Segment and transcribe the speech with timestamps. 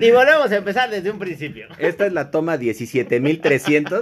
[0.00, 1.68] Y volvemos a empezar desde un principio.
[1.78, 4.00] Esta es la toma 17300.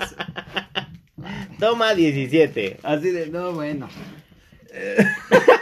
[1.58, 2.78] Toma 17.
[2.82, 3.88] Así de, no, bueno.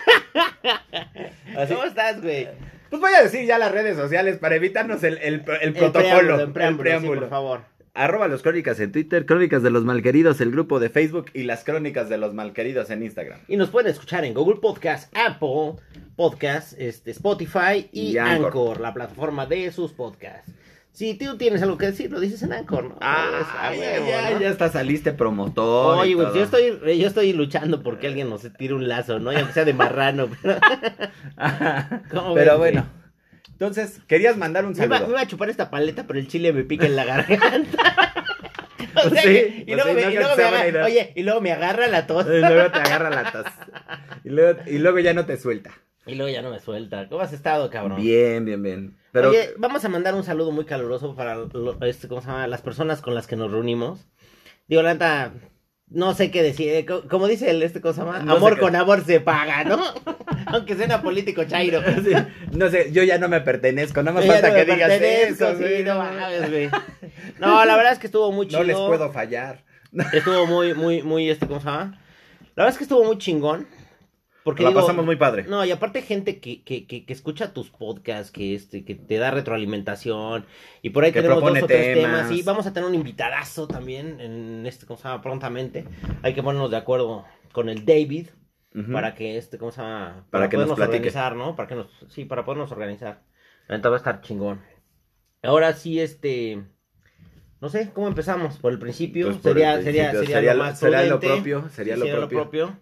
[1.57, 2.49] Así- ¿Cómo estás, güey?
[2.91, 6.03] Pues voy a decir ya las redes sociales para evitarnos el, el- el El protocolo.
[6.03, 7.21] preámbulo, el el preámbulo, sí, preámbulo.
[7.23, 7.61] por favor.
[7.97, 11.65] Arroba los crónicas en Twitter, crónicas de los malqueridos, el grupo de Facebook y las
[11.65, 13.41] crónicas de los malqueridos en Instagram.
[13.49, 15.83] Y nos pueden escuchar en Google Podcast, Apple
[16.15, 18.47] Podcast, este, Spotify y, Y Anchor.
[18.49, 18.81] Anchor.
[18.81, 20.53] la plataforma de sus podcasts.
[20.93, 22.99] Si tú tienes algo que decir, lo dices en Anchor, ¿no?
[23.01, 24.41] Ah, Ah, ya, huevo, ya, ¿no?
[24.41, 25.99] ya hasta saliste promotor.
[25.99, 29.33] Oye, güey, yo estoy, yo estoy luchando porque alguien nos tire un lazo, ¿no?
[29.33, 30.29] Ya sea de marrano.
[30.43, 30.57] Pero,
[32.11, 32.87] ¿Cómo Pero ves, bueno.
[33.59, 35.11] Entonces, querías mandar un me, iba, me saludo.
[35.13, 38.13] iba a chupar esta paleta, pero el chile me pica en la garganta.
[38.99, 40.51] O Pues sea sí, y, pues luego sí, me, no y que luego me sea
[40.51, 42.27] buena agarra, oye, y luego me agarra la tos.
[42.27, 43.45] Y luego te agarra la tos.
[44.25, 45.71] Y luego, y luego ya no te suelta.
[46.07, 47.07] Y luego ya no me suelta.
[47.11, 48.01] ¿Cómo has estado, cabrón?
[48.01, 48.97] Bien, bien, bien.
[49.13, 52.47] Pero Oye, vamos a mandar un saludo muy caluroso para lo- este, ¿cómo se llama?
[52.47, 54.07] las personas con las que nos reunimos.
[54.67, 55.33] Digo, la neta,
[55.89, 56.69] no sé qué decir.
[56.73, 57.81] eh, co- Como dice el, este.
[57.81, 59.81] No sé amor con amor se paga, ¿no?
[60.47, 61.81] Aunque suena político chairo.
[62.05, 62.13] Sí,
[62.53, 64.91] no sé, yo ya no me pertenezco, nada más Yo falta no que me digas
[65.01, 66.69] eso, sí, no no, mames, güey.
[67.39, 68.61] No, la verdad es que estuvo muy chido.
[68.61, 69.65] no les puedo fallar.
[70.13, 71.99] Estuvo muy, muy, muy, este, ¿cómo se llama?
[72.55, 73.67] La verdad es que estuvo muy chingón.
[74.47, 75.45] Porque la digo, pasamos muy padre.
[75.49, 79.19] No, y aparte gente que, que, que, que escucha tus podcasts, que este, que te
[79.19, 80.47] da retroalimentación,
[80.83, 82.29] y por ahí Que tenemos dos propone tres temas.
[82.29, 85.21] temas, y vamos a tener un invitadazo también en este, ¿cómo se llama?
[85.21, 85.85] Prontamente.
[86.23, 88.29] Hay que ponernos de acuerdo con el David,
[88.93, 90.27] para que este, ¿cómo se llama?
[90.31, 90.97] Para que nos podernos platique.
[91.09, 91.57] organizar, ¿no?
[91.57, 93.23] Para que nos, sí, para podernos organizar.
[93.69, 94.61] Neta va a estar chingón.
[95.43, 96.63] Ahora sí, este,
[97.61, 98.59] no sé, ¿cómo empezamos?
[98.59, 101.03] Por el principio, Pues por sería, el sería, principio, sería, sería lo lo- más sería
[101.05, 102.79] lo propio, sería Sí, lo propio.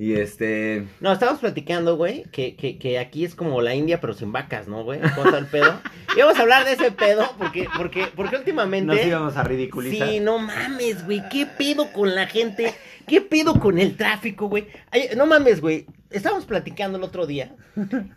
[0.00, 0.86] Y este.
[1.00, 4.68] No, estábamos platicando, güey, que, que, que aquí es como la India, pero sin vacas,
[4.68, 5.00] ¿no, güey?
[5.00, 5.80] ¿Cómo está el pedo?
[6.16, 8.94] Y vamos a hablar de ese pedo, porque, porque, porque últimamente...
[8.94, 10.08] Nos íbamos a ridiculizar.
[10.08, 12.74] Sí, no mames, güey, ¿qué pedo con la gente?
[13.06, 14.66] ¿Qué pedo con el tráfico, güey?
[14.90, 17.54] Ay, No mames, güey, estábamos platicando el otro día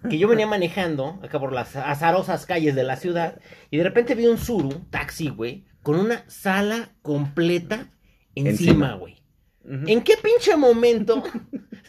[0.09, 3.39] que yo venía manejando acá por las azarosas calles de la ciudad
[3.69, 7.91] y de repente vi un Suru, taxi, güey, con una sala completa
[8.35, 8.93] encima, Encima.
[8.95, 9.20] güey.
[9.69, 11.23] ¿En qué pinche momento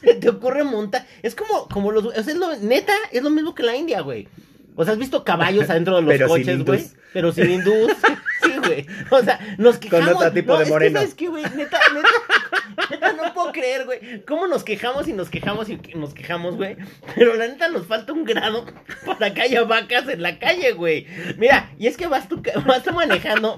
[0.02, 1.06] se te ocurre montar?
[1.22, 4.00] Es como, como los, o sea, es lo, neta, es lo mismo que la India,
[4.00, 4.28] güey.
[4.74, 6.86] O sea, has visto caballos adentro de los Pero coches, güey.
[7.12, 7.92] Pero sin hindús.
[8.42, 8.84] Sí, güey.
[9.10, 10.16] O sea, nos quejamos.
[10.16, 10.68] otro tipo no, de es
[11.14, 11.48] que, moreno.
[11.54, 12.08] Neta, neta,
[12.90, 14.24] neta, no puedo creer, güey.
[14.24, 16.76] ¿Cómo nos quejamos y nos quejamos y nos quejamos, güey?
[17.14, 18.66] Pero la neta nos falta un grado
[19.06, 21.06] para que haya vacas en la calle, güey.
[21.38, 23.56] Mira, y es que vas tú, vas tú manejando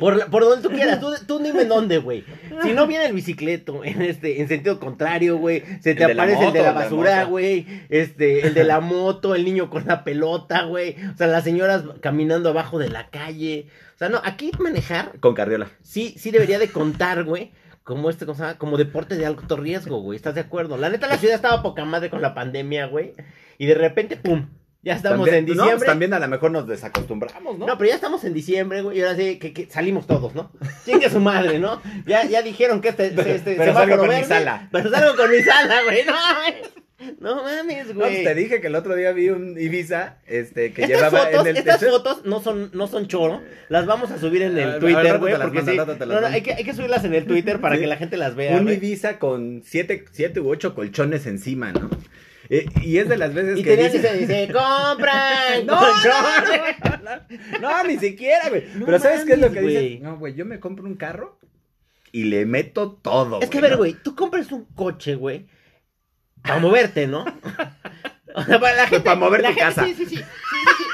[0.00, 2.24] por, la- por donde tú quieras, tú, tú dime dónde, güey.
[2.62, 5.62] Si no viene el bicicleto en este, en sentido contrario, güey.
[5.80, 7.66] Se te El aparece el de moto, la el de la basura, güey.
[7.88, 10.96] Este, el de la moto, el niño con la pelota, güey.
[11.12, 13.66] O sea, las señoras caminando abajo de la calle.
[13.94, 15.68] O sea, no, aquí manejar, Con Carriola.
[15.82, 17.52] sí, sí debería de contar, güey.
[17.84, 18.58] Como este, ¿cómo se llama?
[18.58, 20.16] Como deporte de alto riesgo, güey.
[20.16, 20.76] ¿Estás de acuerdo?
[20.76, 23.12] La neta, la ciudad estaba poca madre con la pandemia, güey.
[23.58, 24.48] Y de repente, pum.
[24.84, 25.86] Ya estamos También- en no, pues diciembre.
[25.86, 27.66] también a lo mejor nos desacostumbramos, ¿no?
[27.68, 30.50] No, pero ya estamos en diciembre, güey, y ahora sí que, que salimos todos, ¿no?
[30.84, 31.80] Chingue su madre, ¿no?
[32.06, 34.68] Ya, ya dijeron que este, Pero- este pero semáforo salgo con mi sala.
[34.72, 36.70] Pero salgo con mi sala, güey, no mames.
[37.20, 38.24] No mames, No, pues güey.
[38.24, 41.46] te dije que el otro día vi un Ibiza este, que estas llevaba fotos, en
[41.48, 44.62] el estas techo- fotos no son, no son choro, las vamos a subir en A
[44.62, 45.98] el al Twitter, güey, porque mando, sí.
[46.06, 47.80] No, no, hay que, hay que subirlas en el Twitter para Sí.
[47.82, 48.76] que la gente las vea, un güey.
[48.76, 51.90] Ibiza con siete, siete u ocho colchones encima, ¿no?
[52.54, 54.14] Eh, y es de las veces Y que tenía dice...
[54.16, 56.76] dice, dice, compran No, colchones".
[57.02, 58.64] no, no, no, ni siquiera, güey.
[58.74, 59.72] No Pero ¿sabes qué es lo que dice?
[59.80, 60.00] güey.
[60.00, 61.38] No, güey, yo me compro un carro
[62.12, 63.76] y le meto todo, Es que, a ver, ¿no?
[63.78, 65.46] güey, tú compras un coche, güey,
[66.42, 67.24] para moverte, ¿no?
[68.34, 69.04] O sea, para la gente.
[69.04, 69.84] para mover la tu gente- casa.
[69.84, 70.18] Sí, sí, sí,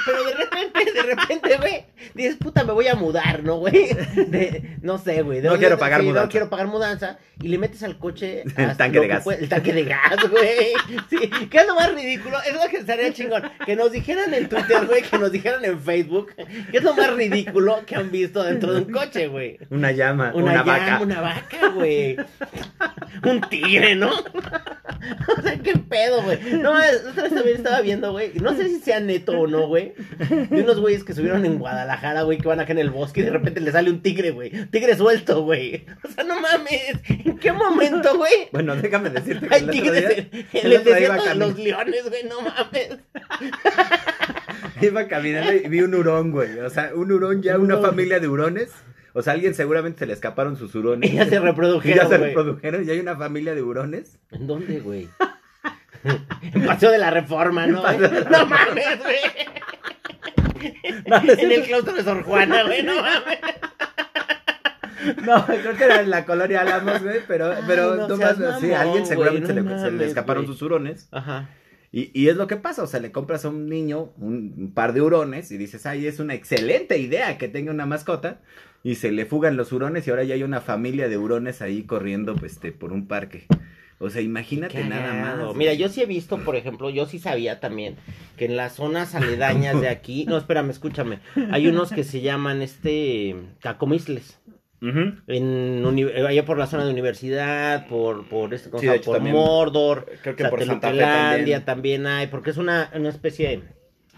[0.08, 3.88] Pero de repente, de repente, güey, dices, puta, me voy a mudar, ¿no, güey?
[4.16, 5.40] De- no sé, güey.
[5.42, 6.24] No quiero pagar sí, mudanza.
[6.26, 7.18] No quiero pagar mudanza.
[7.40, 8.42] Y le metes al coche.
[8.56, 9.24] El tanque de que gas.
[9.24, 10.72] puede- el tanque de gas, güey.
[11.10, 12.36] Sí, ¿qué es lo más ridículo?
[12.42, 13.42] Es lo que estaría chingón.
[13.64, 16.32] Que nos dijeran en Twitter, güey, que nos dijeran en Facebook.
[16.70, 19.58] ¿Qué es lo más ridículo que han visto dentro de un coche, güey?
[19.70, 21.00] Una llama, Una, una, llama, vaca.
[21.02, 22.16] una vaca, güey.
[23.24, 24.10] Un tigre, ¿no?
[25.38, 26.38] o sea, qué pedo, güey.
[26.54, 28.32] No, otra vez también estaba viendo, güey.
[28.40, 29.92] No sé si sea neto o no, güey.
[30.50, 33.24] De unos güeyes que subieron en Guadalajara, güey, que van acá en el bosque y
[33.24, 34.50] de repente le sale un tigre, güey.
[34.70, 35.84] Tigre suelto, güey.
[36.04, 36.98] O sea, no mames.
[37.08, 38.48] ¿En qué momento, güey?
[38.52, 41.58] Bueno, déjame decirte que Hay el otro tigres día, el otro día iba, cami- los
[41.58, 42.24] leones, güey.
[42.24, 42.98] No mames.
[44.80, 46.58] iba caminando y vi un hurón, güey.
[46.60, 47.90] O sea, un hurón ya, Un una hurón.
[47.90, 48.70] familia de hurones.
[49.14, 51.10] O sea, alguien seguramente se le escaparon sus hurones.
[51.10, 54.18] Y ya se Y ya reprodujeron, se reprodujeron y hay una familia de hurones.
[54.30, 55.08] ¿En dónde, güey?
[56.54, 57.82] En Paseo de la Reforma, ¿no?
[57.82, 59.18] No mames, güey.
[61.06, 63.38] No, en el claustro de Sor Juana, güey, no mames.
[65.24, 68.38] No, creo que era en la colonia Álamos, güey, pero, Ay, pero no tú seas
[68.38, 70.52] más, sí, mamón, a alguien seguramente güey, se, le, se le mames, escaparon güey.
[70.54, 71.08] sus hurones.
[71.12, 71.48] Ajá.
[71.92, 74.74] Y, y es lo que pasa, o sea, le compras a un niño un, un
[74.74, 78.40] par de hurones y dices, ay, es una excelente idea que tenga una mascota.
[78.84, 81.82] Y se le fugan los hurones y ahora ya hay una familia de hurones ahí
[81.82, 83.46] corriendo pues, este, por un parque.
[84.00, 85.56] O sea, imagínate nada más.
[85.56, 87.96] Mira, yo sí he visto, por ejemplo, yo sí sabía también
[88.36, 91.18] que en las zonas aledañas de aquí, no, espérame, escúchame,
[91.50, 94.38] hay unos que se llaman este cacomisles.
[94.80, 95.14] Ujú.
[95.26, 99.34] En uni- allá por la zona de universidad, por, por este, ¿cómo Sí, por también-
[99.34, 102.04] Mordor, Creo que por Santa Fe Tlatelollandia también.
[102.04, 103.62] también hay, porque es una, una especie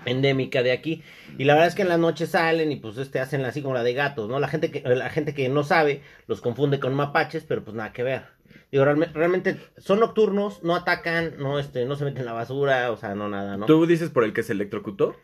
[0.04, 1.02] endémica de aquí.
[1.38, 3.72] Y la verdad es que en las noches salen y pues este hacen así como
[3.74, 4.38] la de gatos, ¿no?
[4.38, 7.92] La gente que, la gente que no sabe los confunde con mapaches, pero pues nada
[7.94, 8.22] que ver.
[8.72, 12.90] Digo, realme- realmente son nocturnos, no atacan, no este, no se meten en la basura,
[12.92, 13.66] o sea, no nada, ¿no?
[13.66, 15.16] ¿Tú dices por el que se electrocutó?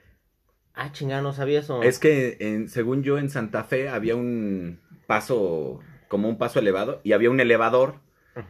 [0.74, 1.82] Ah, chingada, no sabía eso.
[1.82, 7.00] Es que, en, según yo, en Santa Fe había un paso, como un paso elevado,
[7.04, 8.00] y había un elevador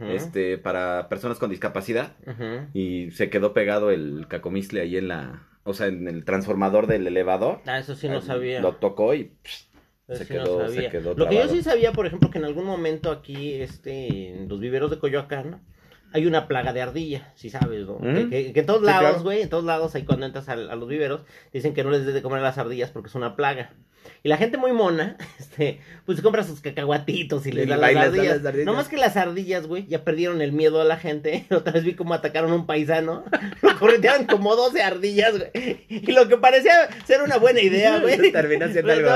[0.09, 2.17] este, para personas con discapacidad.
[2.27, 2.67] ujú.
[2.75, 7.07] Y se quedó pegado el cacomisle ahí en la, o sea, en el transformador del
[7.07, 7.61] elevador.
[7.67, 8.61] Ah, eso sí no sabía.
[8.61, 9.67] Lo tocó y psh,
[10.09, 12.45] se sí no quedó- se quedó Lo que yo sí sabía, por ejemplo, que en
[12.45, 15.61] algún momento aquí, este, en los viveros de Coyoacán,
[16.13, 17.99] hay una plaga de ardilla, si sabes, ¿no?
[18.01, 18.15] Mm.
[18.15, 19.23] Que, que- que en todos Sí, lados, claro.
[19.25, 21.23] güey, en todos lados, ahí cuando entras a, los viveros,
[21.53, 23.73] dicen que no les des de comer a las ardillas porque es una plaga.
[24.23, 27.89] Y la gente muy mona, este, pues compra sus cacahuatitos y les Y da las
[27.91, 28.37] les da ardillas.
[28.39, 28.67] las ardillas.
[28.67, 31.47] No más que las ardillas, güey, ya perdieron el miedo a la gente.
[31.51, 33.25] Otra vez vi cómo atacaron a un paisano.
[33.63, 35.85] Lo corretearon como 12 ardillas, güey.
[35.89, 36.73] Y lo que parecía
[37.07, 38.33] ser una buena idea, güey.
[38.33, 39.11] Terminó siendo algo-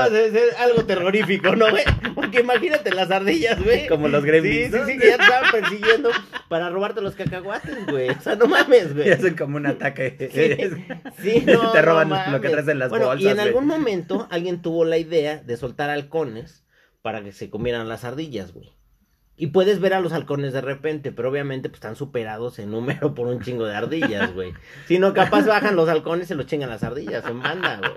[0.59, 1.83] algo terrorífico, ¿no, güey?
[2.15, 3.87] Porque imagínate las ardillas, güey.
[3.87, 6.09] Como los gremlins, Sí, sí, sí, que ya te estaban persiguiendo
[6.49, 8.09] para robarte los cacahuates, güey.
[8.09, 9.07] O sea, no mames, güey.
[9.07, 10.29] Y hacen como un ataque.
[11.21, 13.23] Sí, no, Te roban no lo que traes en las bueno, bolsas.
[13.23, 16.65] Y en algún momento alguien tuvo la idea de soltar halcones
[17.01, 18.71] para que se comieran las ardillas, güey.
[19.37, 23.15] Y puedes ver a los halcones de repente, pero obviamente pues están superados en número
[23.15, 24.53] por un chingo de ardillas, güey.
[24.87, 27.91] Si no, capaz bajan los halcones y se los chingan las ardillas en banda, güey.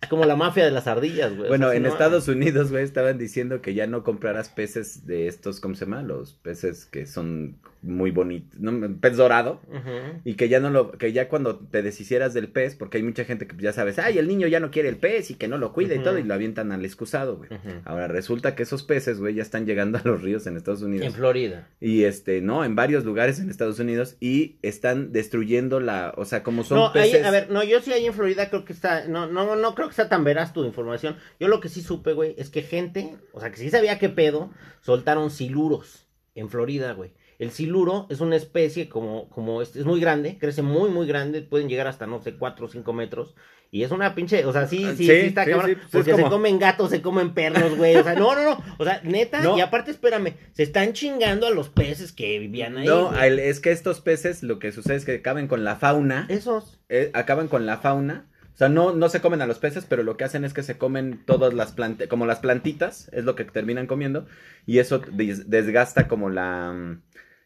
[0.00, 1.46] Es como la mafia de las ardillas, güey.
[1.46, 5.04] O Bueno, sea, en no- Estados Unidos, güey, estaban diciendo que ya no compraras peces
[5.06, 6.02] de estos, ¿cómo se llama?
[6.02, 8.98] Los peces que son muy bonitos, ¿no?
[9.00, 9.60] Pez dorado.
[10.24, 13.24] Y que ya no lo, que ya cuando te deshicieras del pez, porque hay mucha
[13.24, 15.58] gente que ya sabes, ay, el niño ya no quiere el pez y que no
[15.58, 17.50] lo cuida y todo, y lo avientan al excusado, güey.
[17.84, 21.06] Ahora resulta que esos peces, güey, ya están llegando a los ríos en Estados Unidos.
[21.06, 21.68] En Florida.
[21.80, 26.42] Y este, no, en varios lugares en Estados Unidos y están destruyendo la, o sea,
[26.42, 27.24] como son no, ahí- peces.
[27.26, 29.88] a ver, no, yo sí ahí en Florida creo que está, no, no, no creo
[29.88, 31.16] que sea tan veraz tu información.
[31.38, 34.08] Yo lo que sí supe, güey, es que gente, o sea, que sí sabía qué
[34.08, 37.12] pedo, soltaron siluros en Florida, güey.
[37.38, 41.42] El siluro es una especie como, como es, es muy grande, crece muy, muy grande,
[41.42, 43.34] pueden llegar hasta, no sé, 4 o 5 metros.
[43.70, 45.72] Y es una pinche, o sea, sí, sí, sí, Sí, está sí, cabrón.
[45.72, 47.96] pues es porque se como- comen gatos, se comen perros, güey.
[47.96, 48.64] O sea, no, no, no.
[48.78, 49.58] O sea, neta, No.
[49.58, 52.86] y aparte, espérame, se están chingando a los peces que vivían ahí.
[52.86, 53.40] no, güey.
[53.40, 56.78] es que estos peces lo que sucede es que acaban con la fauna, Esos.
[56.88, 58.28] eh, acaban con la fauna.
[58.54, 60.62] O sea, no, no se comen a los peces, pero lo que hacen es que
[60.62, 64.26] se comen todas las plantas, como las plantitas, es lo que terminan comiendo,
[64.66, 67.02] y eso des- desgasta como la, mm,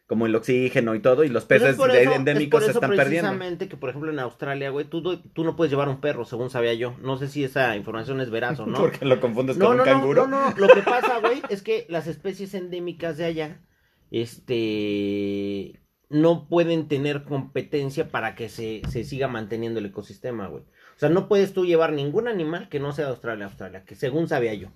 [0.09, 2.89] como el oxígeno y todo, y los Pues peces es eso- endémicos es se están
[2.89, 3.27] perdiendo.
[3.29, 5.03] precisamente que, por ejemplo, en Australia, güey, tú,
[5.33, 6.95] tú no puedes llevar un perro, según sabía yo.
[6.99, 8.79] No sé si esa información es veraz o no.
[8.79, 10.27] Porque lo confundes no, con no, un no, canguro.
[10.27, 13.61] no, no, Lo que pasa, güey, es que las especies endémicas de allá,
[14.09, 20.63] este, no pueden tener competencia para que se, se siga manteniendo el ecosistema, güey.
[20.63, 23.83] O sea, no puedes tú llevar ningún animal que no sea de Australia a Australia,
[23.85, 24.69] que según sabía yo.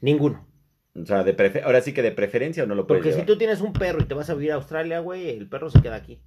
[0.00, 0.48] Ninguno.
[0.94, 3.24] O sea, de prefe- ahora sí que de preferencia o no lo puedes Porque si
[3.26, 5.80] tú tienes un perro y te vas a vivir a Australia, güey, el perro se
[5.80, 6.20] queda aquí.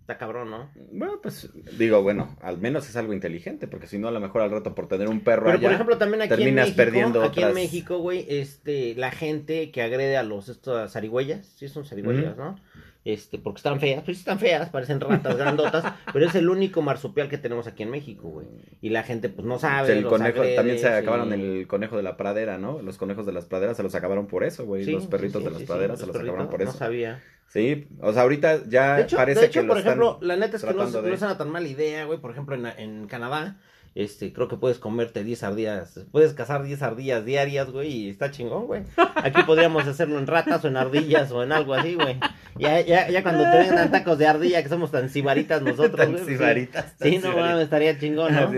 [0.00, 0.68] Está cabrón, ¿no?
[0.90, 1.48] Bueno, pues
[1.78, 4.74] digo, bueno, al menos es algo inteligente, porque si no, a lo mejor al rato
[4.74, 7.42] por tener un perro Pero allá, por ejemplo también aquí en terminas México, perdiendo aquí
[7.42, 12.36] en México, güey, este, la gente que agrede a los estas zarigüeyas, sí son zarigüeyas,
[12.36, 12.56] ¿no?
[13.04, 16.82] Este, porque están feas, pues sí están feas, parecen ratas grandotas, pero es el único
[16.82, 18.46] marsupial que tenemos aquí en México, güey.
[18.80, 22.16] Y la gente pues no sabe, el conejo, también se acabaron el conejo de la
[22.16, 22.80] pradera, ¿no?
[22.80, 24.84] Los conejos de las praderas se los acabaron por eso, güey.
[24.84, 26.78] Sí, los perritos sí, de las praderas se los acabaron por No eso.
[26.78, 27.20] sabía.
[27.48, 30.28] Sí, o sea, ahorita ya De hecho, parece de hecho que lo por ejemplo, están
[30.28, 32.18] la neta es que no, de- no es una tan mala idea, güey.
[32.18, 33.58] Por ejemplo, en, en Canadá,
[33.94, 38.30] este, creo que puedes comerte 10 ardillas, puedes cazar 10 ardillas diarias, güey, y está
[38.30, 38.82] chingón, güey.
[39.16, 42.18] Aquí podríamos hacerlo en ratas o en ardillas o en algo así, güey.
[42.58, 46.12] Ya, ya, ya cuando te vengan tacos de ardilla, que somos tan cibaritas nosotros, Tan
[46.12, 46.22] güey.
[46.22, 46.32] pues sí.
[46.36, 48.50] sibaritas, tan Sí, no mames, estaría chingón, ¿no?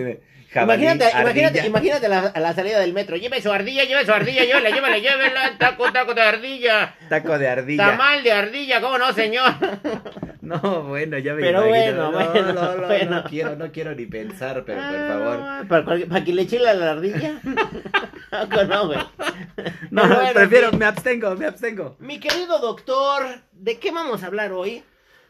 [0.55, 3.17] Jabalí, Imagínate, imagínate, imagínate la- a la salida del metro.
[3.17, 5.59] Lleve su ardilla, lleve su ardilla, llévela, llévela, llévela.
[5.59, 6.95] Taco, taco de ardilla.
[7.09, 7.91] Taco de ardilla.
[7.91, 9.53] Tamal de ardilla, ¿cómo no, señor?
[10.41, 12.11] No, bueno, ya me Pero imagino.
[12.13, 13.11] bueno, no, bueno, no, no, bueno.
[13.11, 15.39] no quiero, no quiero ni pensar, pero por favor.
[15.43, 17.41] Ah, ¿Para, cualquier- para que le chile a la ardilla?
[18.31, 18.99] ¿O no, güey?
[19.91, 20.77] No, bueno, prefiero, sí.
[20.77, 21.97] me abstengo, me abstengo.
[21.99, 24.83] Mi querido doctor, ¿de qué vamos a hablar hoy?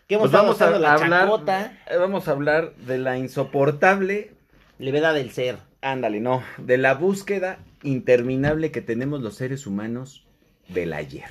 [0.08, 4.32] Que hemos Pues vamos a la hablar, chacota, eh, vamos a hablar de la insoportable,
[4.78, 5.58] levedad del ser.
[5.80, 10.26] ándale, no, de la búsqueda interminable que tenemos los seres humanos
[10.68, 11.28] del ayer.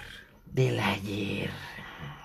[0.51, 1.49] Del ayer.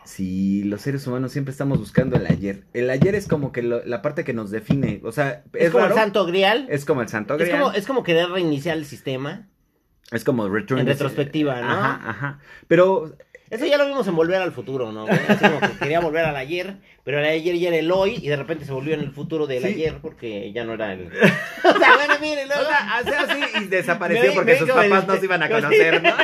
[0.05, 2.65] Sí, los seres humanos siempre estamos buscando el ayer.
[2.73, 5.71] El ayer es como que lo- la parte que nos define, o sea, Es, es,
[5.71, 6.67] como raro, el santo grial.
[6.71, 7.61] es como el santo Es grial.
[7.63, 9.49] como, es como querer reiniciar el sistema.
[10.11, 11.69] Es como Return En retrospectiva, ¿no?
[11.69, 12.39] Ajá, ajá.
[12.67, 13.15] Pero
[13.51, 15.07] Eso ya lo vimos en Volver al Futuro, ¿no?
[15.07, 16.75] Así como que quería volver al ayer,
[17.05, 19.47] pero el ayer ya era el hoy y de repente se volvió en el futuro
[19.47, 19.69] del Sí.
[19.69, 21.07] ayer porque ya no era el...
[21.65, 22.69] o sea, bueno, miren, O luego...
[22.69, 25.49] sea, hace así y desapareció Me- porque me sus el- papás no se iban a
[25.49, 26.15] conocer, ¿no?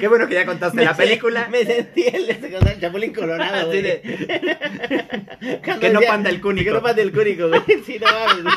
[0.00, 1.48] Qué bueno que ya contaste la se- película.
[1.48, 3.82] Me sentí el, el Chapulín Colorado, güey.
[3.82, 4.00] de-
[5.80, 6.64] Que no panda el cúnico.
[6.70, 7.60] Que no panda el cúnico, güey.
[7.84, 8.54] Sí, no mames.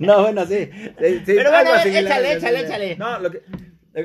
[0.00, 0.68] No, bueno, sí.
[0.72, 2.96] sí, sí, Pero bueno, a ver, échale, échale, échale.
[2.96, 3.42] No, lo que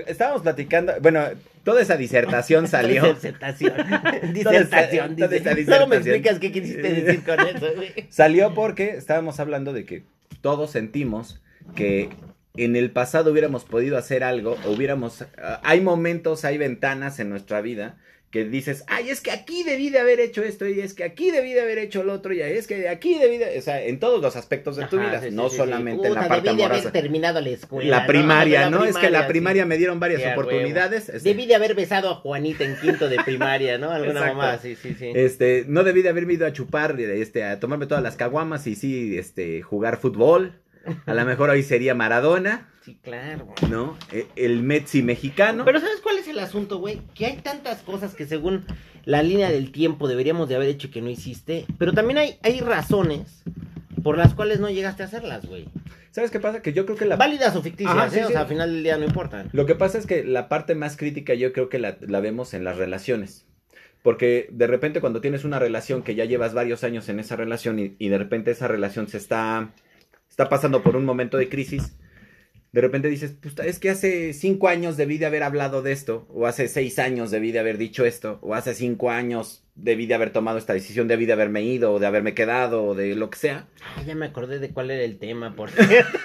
[0.08, 1.24] estábamos platicando, bueno,
[1.64, 3.14] toda esa disertación salió.
[3.14, 3.74] Disertación.
[3.76, 5.06] Toda Disertación.
[5.18, 5.54] esa- toda esa.
[5.54, 7.92] Luego me explicas qué quisiste decir con eso, güey.
[8.10, 10.04] Salió porque estábamos hablando de que
[10.42, 11.40] todos sentimos
[11.76, 12.10] que
[12.58, 17.62] en el pasado hubiéramos podido hacer algo, hubiéramos, ah, hay momentos, hay ventanas en nuestra
[17.62, 17.98] vida
[18.30, 21.32] que dices, ay, es que aquí debí de haber hecho esto, y es que aquí
[21.32, 24.00] debí de haber hecho lo otro, y es que aquí debí de, o sea, en
[24.00, 25.58] todos los aspectos de tu Ajá, vida, sí, no sí, sí.
[25.58, 26.92] solamente en la parte debí de haber amorosa.
[26.94, 27.90] terminado la escuela.
[27.90, 28.08] La ¿no?
[28.08, 28.86] primaria, La ¿no?
[28.86, 31.10] es que la primaria me dieron varias oportunidades.
[31.10, 33.92] este, Debí de haber besado a Juanita en quinto de primaria, ¿no?
[33.92, 34.38] Alguna Exacto.
[34.38, 35.12] mamá, sí, sí, sí.
[35.14, 38.76] Este, no debí de haberme ido a chupar, este, a tomarme todas las caguamas y
[38.76, 40.61] sí, este, jugar fútbol.
[41.06, 43.54] A lo mejor hoy sería Maradona, Sí, claro.
[43.70, 43.96] ¿no?
[44.12, 45.66] E- El Metsi mexicano.
[45.66, 47.02] Pero ¿sabes cuál es el asunto, güey?
[47.14, 48.66] Que hay tantas cosas que según
[49.06, 52.60] la línea del tiempo deberíamos de haber hecho que no hiciste, pero también hay, hay
[52.62, 53.44] razones
[54.04, 55.68] por las cuales no llegaste a hacerlas, güey.
[56.10, 56.62] ¿Sabes qué pasa?
[56.64, 57.16] Que yo creo que la...
[57.18, 58.10] Válidas o ficticias, Ajá, ¿eh?
[58.12, 58.32] sí, O sí.
[58.34, 59.50] sea, al final del día no importan.
[59.54, 62.54] Lo que pasa es que la parte más crítica yo creo que la, la vemos
[62.56, 63.46] en las relaciones.
[64.02, 67.78] Porque de repente cuando tienes una relación que ya llevas varios años en esa relación
[67.78, 69.70] y, y de repente esa relación se está,
[70.32, 71.94] está pasando por un momento de crisis,
[72.72, 76.26] de repente dices, pues es que hace cinco años debí de haber hablado de esto,
[76.34, 80.14] o hace seis años debí de haber dicho esto, o hace cinco años debí de
[80.16, 83.30] haber tomado esta decisión, debí de haberme ido, o de haberme quedado, o de lo
[83.30, 83.68] que sea.
[83.84, 86.18] Ah, ya me acordé de cuál era el tema, por cierto.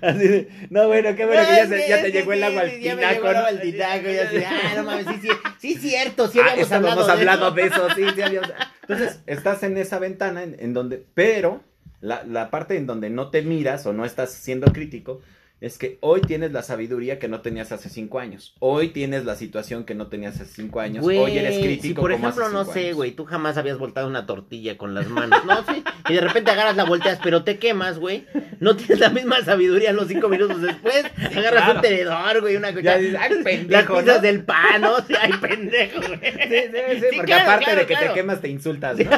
[0.00, 2.70] Así de, no, bueno, qué bueno que ya, se- ya te llegó el agua al
[2.80, 3.46] ya tinaco, llegó el agua ¿no?
[3.46, 5.28] al tinaco, y así, ah, no mames, sí, sí,
[5.58, 7.86] sí, cierto, sí Ah, habíamos hablado, hablando de eso.
[7.88, 8.50] eso, sí, sí habíamos-
[8.82, 11.62] Entonces, estás en esa ventana en, en donde, pero
[12.04, 15.20] la, la parte en donde no te miras o no estás siendo crítico
[15.60, 18.54] es que hoy tienes la sabiduría que no tenías hace cinco años.
[18.58, 21.02] Hoy tienes la situación que no tenías hace cinco años.
[21.02, 21.82] Güey, hoy eres crítico.
[21.82, 22.96] si por como hace ejemplo, no cinco sé, años.
[22.96, 25.64] güey, tú jamás habías voltado una tortilla con las manos, ¿no?
[25.72, 28.26] Sí, y de repente agarras la volteas, pero te quemas, güey.
[28.60, 31.06] No tienes la misma sabiduría los cinco minutos después.
[31.34, 31.74] Agarras claro.
[31.76, 34.22] un tenedor, güey, una dices, ay, Las pendejo, pizzas ¿no?
[34.22, 34.98] del pan, ¿no?
[35.06, 36.20] Sí, ay, pendejo, güey.
[36.20, 38.08] Sí, sí, sí, Sí, porque claro, aparte claro, de que claro.
[38.08, 39.10] te quemas, te insultas, Sí, ¿no?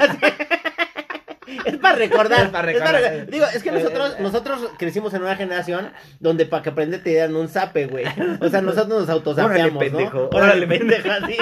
[1.65, 2.47] Es para recordar.
[2.47, 3.27] Es para es para recordar.
[3.31, 7.11] Digo, es que nosotros, Eh, nosotros crecimos en una generación donde para que aprender te
[7.11, 8.05] dieran un zape, güey.
[8.41, 10.39] O sea, nosotros nos autosapeamos, Órale, pendejo, ¿no?
[10.39, 11.37] órale, pendejo, así.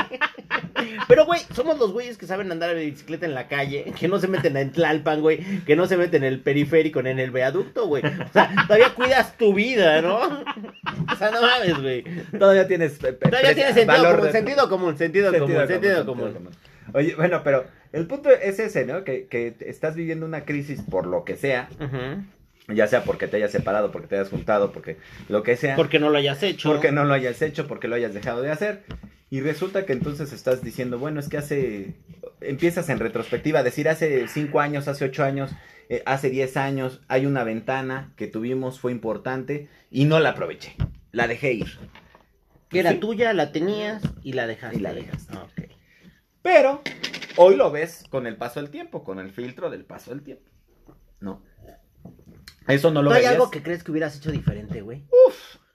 [1.09, 4.19] Pero, güey, somos los güeyes que saben andar en bicicleta en la calle, que no
[4.19, 7.87] se meten en Tlalpan, güey, que no se meten en el periférico, en el viaducto,
[7.87, 8.03] güey.
[8.05, 10.17] O sea, todavía cuidas tu vida, ¿no?
[10.19, 12.05] O sea, no mames, güey.
[12.39, 13.03] Todavía tienes...
[13.05, 16.49] eh, Todavía pre- tiene sentido común, de- sentido común, sentido, común, sentido común.
[16.95, 19.05] Oye, bueno, pero el punto es ese, ¿no?
[19.05, 22.75] Que, que estás viviendo una crisis por lo que sea, Ujú.
[22.75, 24.99] ya sea porque te hayas separado, porque te hayas juntado, porque
[25.29, 26.71] lo que sea, Porque no lo hayas hecho.
[26.71, 28.83] porque no lo hayas hecho, porque lo hayas dejado de hacer.
[29.31, 31.95] Y resulta que entonces estás diciendo, bueno, es que hace,
[32.41, 35.51] empiezas en retrospectiva a decir, hace cinco años, hace ocho años,
[35.89, 40.77] eh, hace diez años, hay una ventana que tuvimos, fue importante, y no la aproveché,
[41.11, 41.67] la dejé ir.
[42.69, 42.99] Que era Sí.
[42.99, 44.79] tuya, la tenías y la dejaste.
[44.79, 45.35] Y la dejaste.
[45.37, 45.65] Ah, ok.
[46.45, 46.83] Pero
[47.37, 50.45] hoy lo ves con el paso del tiempo, con el filtro del paso del tiempo.
[51.19, 51.43] No.
[52.69, 53.33] Eso no lo ¿No hay veías.
[53.33, 55.07] algo que crees que hubieras hecho diferente, güey?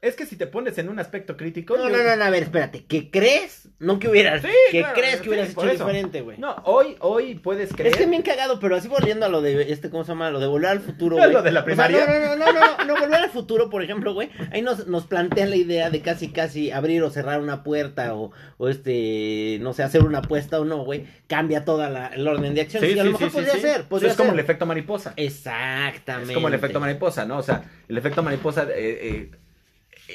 [0.02, 1.76] Es que si te pones en un aspecto crítico.
[1.76, 2.86] No, yo- no, no, no, a ver, espérate.
[2.86, 3.68] ¿Qué crees?
[3.80, 4.42] No que hubieras.
[4.42, 5.72] Sí, ¿Qué claro, crees sí, que hubieras hecho eso.
[5.86, 6.38] diferente, güey?
[6.38, 7.92] No, hoy, hoy puedes creer.
[7.92, 10.32] Es que bien cagado, pero así volviendo a lo de este, ¿cómo se llama?
[10.32, 11.44] Lo de volver al futuro, ¿Lo güey.
[11.44, 12.06] de la O sea, primaria?
[12.06, 14.30] no, no, no, no, no, no, volver al futuro, por ejemplo, güey.
[14.54, 18.32] Ahí nos, nos plantean la idea de casi, casi abrir o cerrar una puerta o,
[18.58, 21.08] o este, no sé, hacer una apuesta o no, güey.
[21.28, 22.82] Cambia toda la, el orden de acción.
[22.86, 25.14] Sí, y a lo mejor podría ser, podría es como el efecto mariposa.
[25.18, 26.32] Exactamente.
[26.32, 27.38] Es como el efecto mariposa, ¿no?
[27.40, 29.32] O sea, el efecto mariposa, eh, eh,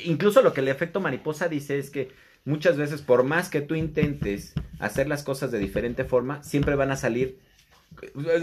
[0.05, 2.11] incluso lo que el efecto mariposa dice es que
[2.45, 6.91] muchas veces, por más que tú intentes hacer las cosas de diferente forma, siempre van
[6.91, 7.39] a salir,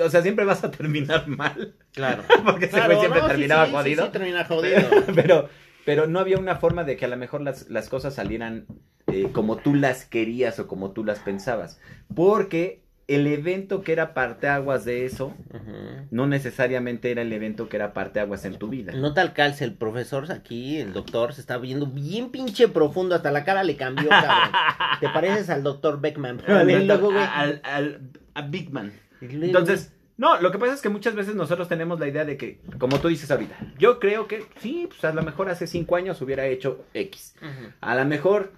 [0.03, 2.23] o sea, siempre vas a terminar mal, Claro.
[2.45, 4.05] porque ese Claro, güey siempre no, terminaba sí, sí, jodido.
[4.05, 4.81] Sí, termina jodido.
[5.15, 5.49] pero,
[5.85, 8.65] pero no había una forma de que a lo mejor las, las cosas salieran
[9.07, 11.79] eh, como tú las querías o como tú las pensabas.
[12.15, 15.80] Porque el evento que era parteaguas de eso, Ujú.
[16.11, 18.93] No necesariamente era el evento que era parteaguas en tu vida.
[18.93, 23.31] No tal calce, el profesor aquí, el doctor, se está viendo bien pinche profundo, hasta
[23.31, 24.51] la cara le cambió, cabrón.
[24.99, 27.23] Te pareces al doctor Beckman, pero Al- y luego, güey.
[27.23, 28.01] al- al-
[28.35, 28.91] a Big Man.
[29.21, 32.25] y luego, Entonces, no, lo que pasa es que muchas veces nosotros tenemos la idea
[32.25, 35.65] de que, como tú dices ahorita, yo creo que sí, pues a lo mejor hace
[35.65, 37.35] cinco años hubiera hecho X.
[37.79, 38.51] A lo mejor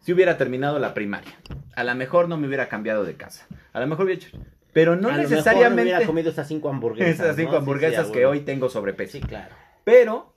[0.00, 1.32] si hubiera terminado la primaria.
[1.76, 3.46] A lo mejor no me hubiera cambiado de casa.
[3.74, 4.38] A lo mejor hubiera hecho.
[4.72, 7.14] Pero no A lo mejor necesariamente hubiera comido esas cinco hamburguesas.
[7.20, 9.12] esas cinco hamburguesas sí, que hoy tengo sobrepeso.
[9.12, 9.54] Sí, claro.
[9.84, 10.34] Pero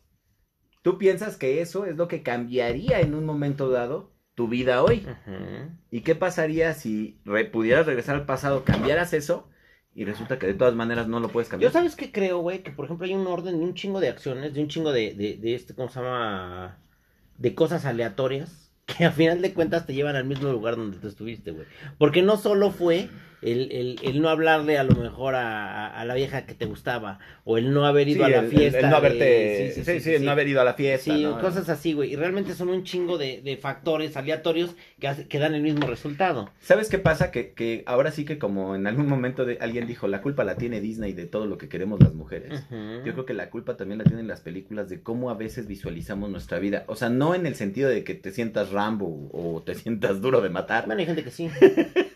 [0.82, 5.06] tú piensas que eso es lo que cambiaría en un momento dado tu vida hoy.
[5.92, 9.50] ¿Y qué pasaría si re- pudieras regresar al pasado, cambiaras eso
[9.94, 11.72] y resulta que de todas maneras no lo puedes Yo cambiar?
[11.74, 14.54] sabes que creo, güey, que por ejemplo hay un orden de un chingo de acciones,
[14.54, 16.78] de un chingo de, de, de este, ¿cómo se llama?
[17.38, 21.08] De cosas aleatorias que a final de cuentas te llevan al mismo lugar donde tú
[21.10, 21.68] estuviste, güey.
[21.98, 23.10] Porque no solo fue
[23.42, 27.20] el, el, el no hablarle a lo mejor a, a- la vieja que te gustaba,
[27.44, 28.80] o el no haber ido Sí, a la el- fiesta.
[28.80, 31.40] el no de- haberte, sí, sí, el no haber ido a la fiesta, Sí, ¿no?
[31.40, 32.14] cosas así, güey.
[32.14, 35.88] Y realmente son un chingo de, de factores aleatorios que, hace- que dan el mismo
[35.88, 36.50] resultado.
[36.60, 37.32] ¿Sabes qué pasa?
[37.32, 40.56] Que, que ahora sí que como en algún momento de, alguien dijo, la culpa la
[40.56, 42.64] tiene Disney de todo lo que queremos las mujeres.
[43.06, 46.30] Yo creo que la culpa también la tienen las películas de cómo a veces visualizamos
[46.30, 46.84] nuestra vida.
[46.88, 50.42] O sea, no en el sentido de que te sientas Rambo o te sientas duro
[50.42, 50.86] de matar.
[50.86, 51.50] Bueno, hay gente que sí.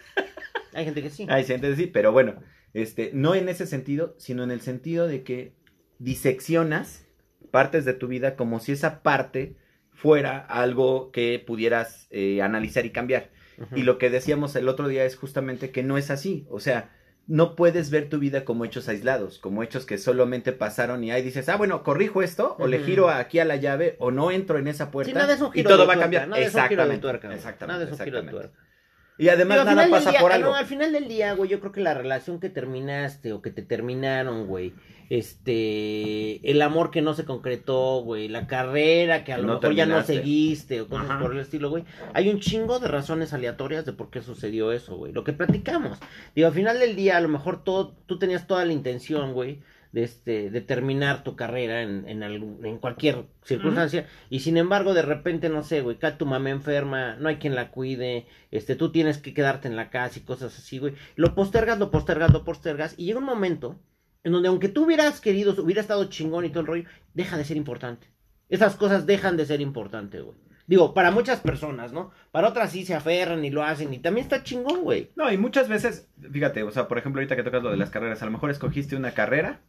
[0.76, 1.26] hay gente que sí.
[1.30, 2.36] Hay gente que sí, pero bueno,
[2.74, 5.54] este, no en ese sentido, sino en el sentido de que
[6.00, 7.06] diseccionas
[7.52, 9.56] partes de tu vida como si esa parte
[9.92, 13.32] fuera algo que pudieras eh, analizar y cambiar.
[13.74, 16.46] Y lo que decíamos el otro día es justamente que no es así.
[16.50, 16.90] O sea,
[17.28, 21.22] no puedes ver tu vida como hechos aislados, como hechos que solamente pasaron y ahí
[21.22, 24.60] dices, ah, bueno, corrijo esto, o le giro aquí a la llave, o no entro
[24.60, 25.38] en esa puerta.
[25.38, 26.30] Sí, y todo va a cambiar.
[26.30, 26.44] De
[27.36, 28.50] Exactamente, exactamente.
[29.18, 30.50] Y además al nada final del pasa día- por ah, algo.
[30.50, 33.50] no, al final del día, güey, yo creo que la relación que terminaste o que
[33.52, 34.74] te terminaron, güey,
[35.10, 39.74] este, el amor que no se concretó, güey, la carrera que a lo No mejor
[39.76, 41.20] ya no seguiste o cosas Ajá.
[41.20, 41.84] por el estilo, güey.
[42.14, 45.14] Hay un chingo de razones aleatorias de por qué sucedió eso, güey.
[45.14, 46.00] Lo que platicamos.
[46.36, 49.60] Digo, al final del día, a lo mejor todo, tú tenías toda la intención, güey,
[49.96, 54.94] de este, de terminar tu carrera en, en, algún- en cualquier circunstancia, y sin embargo,
[54.94, 58.76] de repente, no sé, güey, cae tu mamá enferma, no hay quien la cuide, este,
[58.76, 60.96] tú tienes que quedarte en la casa y cosas así, güey.
[61.16, 63.80] Lo postergas, lo postergas, lo postergas, y llega un momento
[64.26, 67.46] en donde aunque tú hubieras querido, hubiera estado chingón y todo el rollo, deja de
[67.46, 68.08] ser importante.
[68.50, 70.36] Esas cosas dejan de ser importantes, güey.
[70.68, 72.12] Digo, para muchas personas, ¿no?
[72.32, 75.12] Para otras sí se aferran y lo hacen, y también está chingón, güey.
[75.16, 77.92] No, y muchas veces, fíjate, o sea, por ejemplo, ahorita que tocas lo de las
[77.92, 79.62] carreras, a lo mejor escogiste una carrera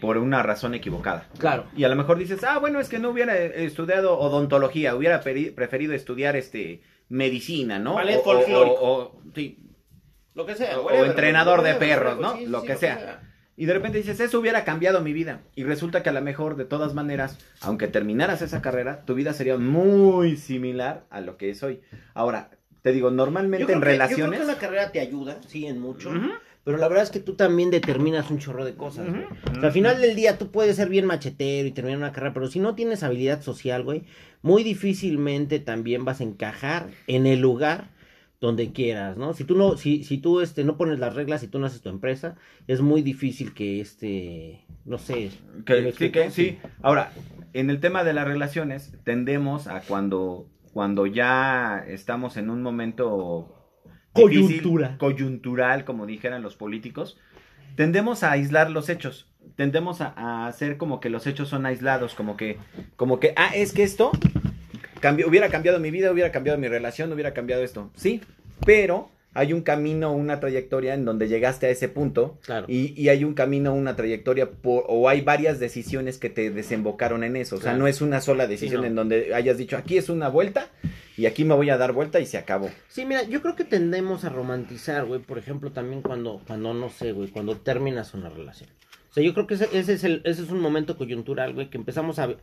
[0.00, 1.28] por una razón equivocada.
[1.38, 1.66] Claro.
[1.76, 5.22] Y a lo mejor dices, ah, bueno, es que no hubiera eh, estudiado odontología, hubiera
[5.22, 7.94] peri- preferido estudiar este medicina, ¿no?
[7.94, 8.74] Ballet O- o- folclórico.
[8.80, 9.58] o- o- sí,
[10.34, 12.36] Lo que sea, O whatever, entrenador de perros, whatever, ¿no?
[12.38, 13.22] sí, Lo sí, que sea.
[13.56, 15.42] Y de repente dices, eso hubiera cambiado mi vida.
[15.54, 19.32] Y resulta que a lo mejor, de todas maneras, aunque terminaras esa carrera, tu vida
[19.32, 21.82] sería muy similar a lo que es hoy.
[22.14, 22.50] Ahora,
[22.82, 24.28] te digo, Yo normalmente creo en que- Yo relaciones...
[24.40, 26.10] creo que una carrera te ayuda, sí, en mucho.
[26.64, 29.24] Pero la verdad es que tú también determinas un chorro de cosas, güey.
[29.24, 32.32] O sea, al final del día tú puedes ser bien machetero y terminar una carrera,
[32.32, 34.04] pero si no tienes habilidad social, güey,
[34.40, 37.90] muy difícilmente también vas a encajar en el lugar
[38.40, 39.34] donde quieras, ¿no?
[39.34, 41.80] Si tú no, si, si tú este, no pones las reglas y tú no haces
[41.80, 45.30] tu empresa, es muy difícil que este, no sé.
[45.56, 46.58] ¿me Que, sí, que, sí.
[46.82, 47.12] Ahora,
[47.52, 53.63] en el tema de las relaciones, tendemos a cuando, cuando ya estamos en un momento
[54.14, 54.96] difícil, Coyuntura.
[54.98, 57.16] coyuntural, como dijeran los políticos,
[57.76, 59.26] tendemos a aislar los hechos.
[59.56, 62.58] Tendemos a, a hacer como que los hechos son aislados, como que,
[62.96, 64.10] como que, ah, es que esto
[65.00, 67.90] cambió, hubiera cambiado mi vida, hubiera cambiado mi relación, hubiera cambiado esto.
[67.94, 68.22] Sí,
[68.64, 72.66] pero hay un camino, una trayectoria en donde llegaste a ese punto Claro.
[72.68, 77.24] y, y hay un camino, una trayectoria por- o hay varias decisiones que te desembocaron
[77.24, 77.56] en eso.
[77.56, 77.78] O sea, Claro.
[77.78, 78.86] no es una sola decisión no.
[78.86, 80.68] en donde hayas dicho aquí es una vuelta
[81.16, 82.70] y aquí me voy a dar vuelta y se acabó.
[82.88, 86.88] Sí, mira, yo creo que tendemos a romantizar, güey, por ejemplo, también cuando, cuando no
[86.90, 88.70] sé, güey, cuando terminas una relación.
[89.10, 91.70] O sea, yo creo que ese, ese es, el, ese es un momento coyuntural, güey,
[91.70, 92.34] que empezamos a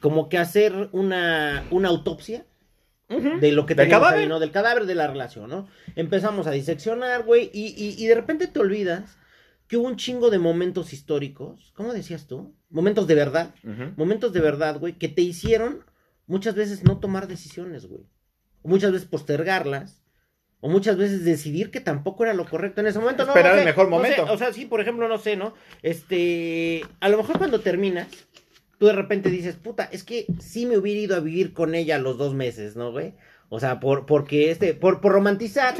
[0.00, 2.44] como que hacer una, una autopsia
[3.10, 4.20] de lo que Del teníamos cadáver.
[4.22, 4.38] ahí, ¿no?
[4.40, 5.68] Del cadáver de la relación, ¿no?
[5.96, 9.18] Empezamos a diseccionar, güey, y, y, y de repente te olvidas
[9.66, 12.56] que hubo un chingo de momentos históricos, ¿cómo decías tú?
[12.70, 13.54] Momentos de verdad,
[13.96, 15.84] momentos de verdad, güey, que te hicieron
[16.26, 18.02] muchas veces no tomar decisiones, güey.
[18.62, 19.98] O muchas veces postergarlas.
[20.62, 23.24] O muchas veces decidir que tampoco era lo correcto en ese momento.
[23.24, 24.32] No, Esperar no el sé, mejor no sé, momento.
[24.32, 25.54] o sea, sí, por ejemplo, no sé, ¿no?
[25.82, 28.08] Este, a lo mejor cuando terminas,
[28.80, 31.98] tú de repente dices, puta, es que sí me hubiera ido a vivir con ella
[31.98, 33.12] los dos meses, ¿no, güey?
[33.50, 35.74] O sea, por, porque este, por, por romantizar.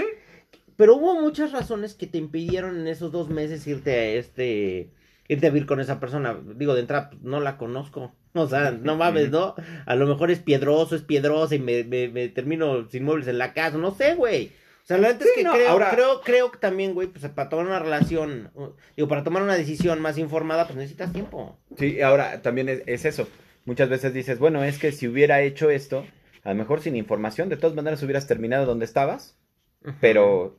[0.76, 4.90] Pero hubo muchas razones que te impidieron en esos dos meses irte a este,
[5.28, 6.38] irte a vivir con esa persona.
[6.56, 8.14] Digo, de entrada, pues, no la conozco.
[8.34, 9.54] O sea, no mames, ¿no?
[9.86, 13.38] A lo mejor es piedroso, es piedrosa y me, me, me termino sin muebles en
[13.38, 13.78] la casa.
[13.78, 14.52] No sé, güey.
[14.90, 17.07] O sea, la verdad es Sí, que no, creo, ahora- creo, creo que también, güey,
[17.07, 18.50] pues para tomar una relación,
[18.96, 21.57] digo, para tomar una decisión más informada, pues necesitas tiempo.
[21.79, 23.29] Sí, ahora también es, es eso.
[23.66, 26.05] Muchas veces dices, bueno, es que si hubiera hecho esto,
[26.42, 29.38] a lo mejor sin información, de todas maneras hubieras terminado donde estabas,
[30.00, 30.59] pero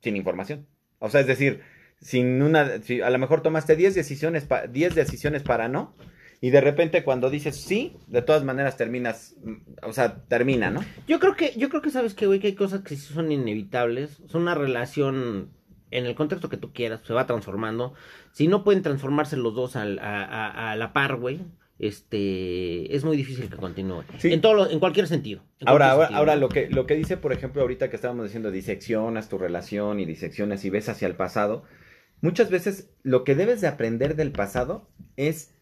[0.00, 0.66] sin información.
[0.98, 1.60] O sea, es decir,
[2.00, 5.94] sin una, si a lo mejor tomaste 10 decisiones, pa- 10 decisiones para no,
[6.42, 9.36] y de repente cuando dices sí, de todas maneras terminas,
[9.82, 10.84] o sea, termina, ¿no?
[11.08, 13.32] Yo creo que, yo creo que sabes que, güey, que hay cosas que sí son
[13.32, 14.20] inevitables.
[14.26, 15.50] Son una relación
[15.90, 17.94] en el contexto que tú quieras, se va transformando.
[18.32, 21.40] Si no pueden transformarse los dos al- a, a- a la par, güey,
[21.78, 24.02] este, es muy difícil que continúe.
[24.18, 24.32] Sí.
[24.32, 25.42] En todo, lo- en cualquier sentido.
[25.60, 26.40] en Ahora, cualquier ahora, sentido, ahora ¿no?
[26.40, 30.04] lo que lo que dice, por ejemplo, ahorita que estábamos diciendo, diseccionas tu relación y
[30.06, 31.64] diseccionas y ves hacia el pasado.
[32.20, 35.54] Muchas veces lo que debes de aprender del pasado es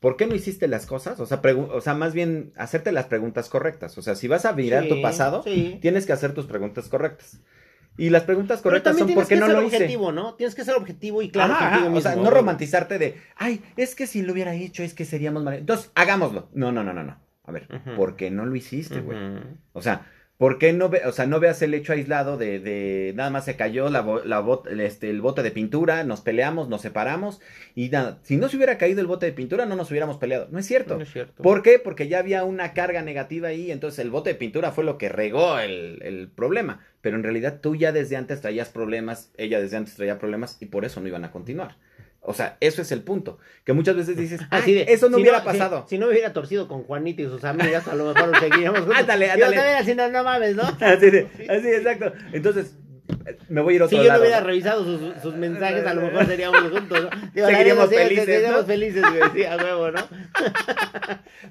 [0.00, 1.20] ¿por qué no hiciste las cosas?
[1.20, 3.96] O sea, o sea, más bien hacerte las preguntas correctas.
[3.98, 5.78] O sea, si vas a mirar tu pasado, sí.
[5.80, 7.40] tienes que hacer tus preguntas correctas.
[7.98, 9.76] Y las preguntas correctas son ¿por tienes qué que no ser lo hice?
[9.76, 10.34] objetivo, ¿no?
[10.34, 14.06] Tienes que ser objetivo y claro Ajá, o sea, no romantizarte de, ay, es que
[14.06, 15.54] si lo hubiera hecho, es que seríamos mal.
[15.54, 16.48] Entonces, hagámoslo.
[16.54, 17.18] No, no, no, no, no.
[17.44, 17.96] A ver, Ujú.
[17.96, 19.18] ¿por qué no lo hiciste, güey?
[19.72, 20.06] O sea,
[20.40, 23.44] ¿por qué no, ve, o sea, no veas el hecho aislado de, de nada más
[23.44, 27.42] se cayó la, la bot- este, el bote de pintura, nos peleamos, nos separamos
[27.74, 30.48] y nada, si no se hubiera caído el bote de pintura no nos hubiéramos peleado.
[30.50, 30.96] No es cierto.
[30.96, 31.42] No es cierto.
[31.42, 31.78] ¿Por qué?
[31.78, 35.10] Porque ya había una carga negativa ahí, entonces el bote de pintura fue lo que
[35.10, 36.80] regó el, el problema.
[37.02, 40.66] Pero en realidad tú ya desde antes traías problemas, ella desde antes traía problemas y
[40.66, 41.76] por eso no iban a continuar.
[42.22, 43.38] O sea, eso es el punto.
[43.64, 45.86] Que muchas veces dices, Así "Ay, de, eso no si hubiera si- pasado.
[45.88, 48.98] Si, no me hubiera torcido con Juanito y sus amigas, a lo mejor seguiríamos juntos.
[48.98, 49.56] Ándale, Yo ándale.
[49.56, 50.62] también así, no, no mames, ¿no?
[50.80, 52.12] Así, de- así, exacto.
[52.32, 52.76] Entonces,
[53.48, 54.46] me voy a ir a Si otro yo no hubiera ¿no?
[54.46, 57.10] revisado sus, sus mensajes, a lo mejor seríamos juntos, ¿no?
[57.34, 58.66] Digo, Seguiríamos sí, felices, Seríamos ¿no?
[58.66, 60.00] felices, güey, sí, a huevo, ¿no?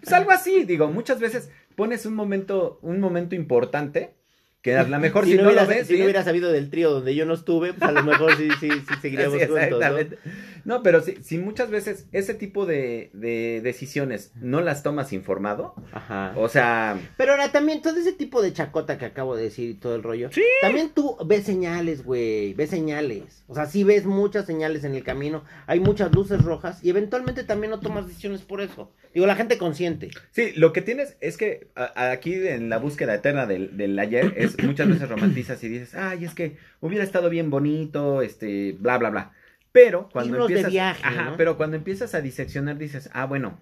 [0.01, 4.13] Pues algo así, digo, muchas veces pones un momento, un momento importante
[4.61, 6.91] que a lo mejor si, no, hubiera, lo ves, si no hubiera sabido del trío
[6.91, 10.17] donde yo no estuve, pues a lo mejor sí, sí, sí seguiríamos Sí, juntos, ¿no?
[10.65, 10.83] ¿no?
[10.83, 16.33] pero si, si muchas veces ese tipo de, de decisiones no las tomas informado, Ajá.
[16.35, 19.73] o sea, Pero ahora también todo ese tipo de chacota que acabo de decir y
[19.75, 20.29] todo el rollo.
[20.31, 20.43] Sí.
[20.61, 22.53] También tú ves señales, güey.
[22.53, 23.43] Ves señales.
[23.47, 25.43] O sea, sí ves muchas señales en el camino.
[25.67, 26.83] Hay muchas luces rojas.
[26.83, 28.91] Y eventualmente también no tomas decisiones por eso.
[29.13, 30.09] Digo, la gente consciente.
[30.31, 34.33] sí, lo que tienes es que a- aquí en la búsqueda eterna del, del ayer
[34.37, 38.97] es muchas veces romantizas y dices, ay, es que hubiera estado bien bonito, este, bla,
[38.97, 39.31] bla, bla.
[39.71, 41.37] Pero cuando de empiezas, viaje, ajá, ¿no?
[41.37, 43.59] pero cuando empiezas a diseccionar dices, ah, bueno,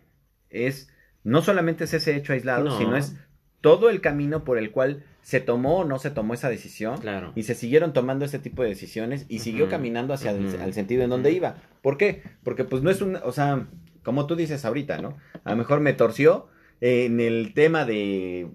[0.50, 0.90] es
[1.24, 2.78] no solamente es ese hecho aislado, No.
[2.78, 3.16] sino es
[3.60, 7.34] todo el camino por el cual se tomó o no se tomó esa decisión Claro.
[7.36, 11.04] y se siguieron tomando ese tipo de decisiones y siguió caminando hacia el, al sentido
[11.04, 11.58] en donde iba.
[11.82, 12.24] ¿Por qué?
[12.44, 13.68] Porque pues no es un, o sea,
[14.04, 15.18] como tú dices ahorita, ¿no?
[15.44, 16.48] A lo mejor me torció
[16.82, 18.50] en el tema de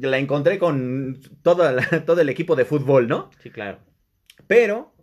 [0.00, 3.30] la encontré con todo, la- todo el equipo de fútbol, ¿no?
[3.42, 3.78] Sí, claro.
[4.46, 4.94] Pero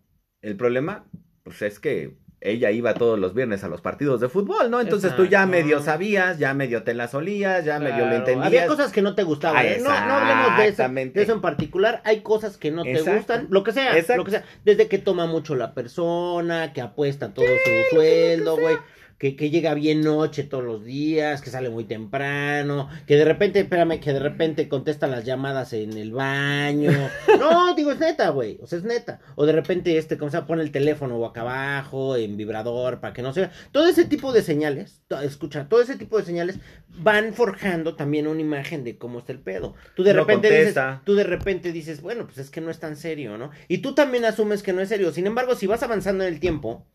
[0.41, 1.05] el problema
[1.43, 4.79] pues es que ella iba todos los viernes a los partidos de fútbol, ¿no?
[4.79, 5.51] Entonces tú ya Exacto.
[5.51, 8.45] medio sabías, ya medio te las olías, ya medio lo entendías.
[8.45, 9.65] Había cosas que no te gustaban.
[9.65, 9.79] ¿eh?
[9.81, 12.01] No, no hablemos de eso, de eso en particular.
[12.05, 13.17] Hay cosas que no te Exacto.
[13.17, 13.47] gustan.
[13.49, 13.97] Lo que sea.
[13.97, 14.17] Exacto.
[14.21, 14.43] Lo que sea.
[14.63, 18.77] Desde que toma mucho la persona, que apuesta todo su sueldo, güey.
[19.17, 23.59] Que, que llega bien noche todos los días, que sale muy temprano, que de repente,
[23.59, 26.91] espérame, que de repente contesta las llamadas en el baño.
[27.39, 28.57] No, digo, es neta, güey.
[28.61, 29.19] O sea, es neta.
[29.35, 33.21] O de repente, este, como se pone el teléfono acá abajo, en vibrador, para que
[33.21, 33.51] no se vea.
[33.71, 36.57] Todo ese tipo de señales, escucha, todo ese tipo de señales
[36.89, 39.75] van forjando también una imagen de cómo está el pedo.
[39.95, 41.01] Tú de No repente dices, contesta.
[41.05, 43.51] tú de repente dices, bueno, pues es que no es tan serio, ¿no?
[43.67, 45.11] Y tú también asumes que no es serio.
[45.11, 46.87] Sin embargo, si vas avanzando en el tiempo,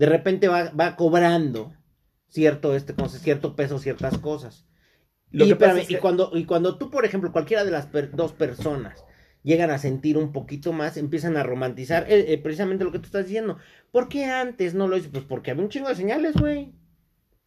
[0.00, 1.72] de repente va, va cobrando
[2.28, 4.66] cierto, este, cierto peso, ciertas cosas.
[5.30, 7.70] Lo y, que espérame, es que- y cuando, y cuando tú, por ejemplo, cualquiera de
[7.70, 9.04] las per- dos personas
[9.42, 13.06] llegan a sentir un poquito más, empiezan a romantizar eh, eh, precisamente lo que tú
[13.06, 13.58] estás diciendo.
[13.92, 15.10] ¿Por qué antes no lo hice?
[15.10, 16.72] Pues porque había un chingo de señales, güey.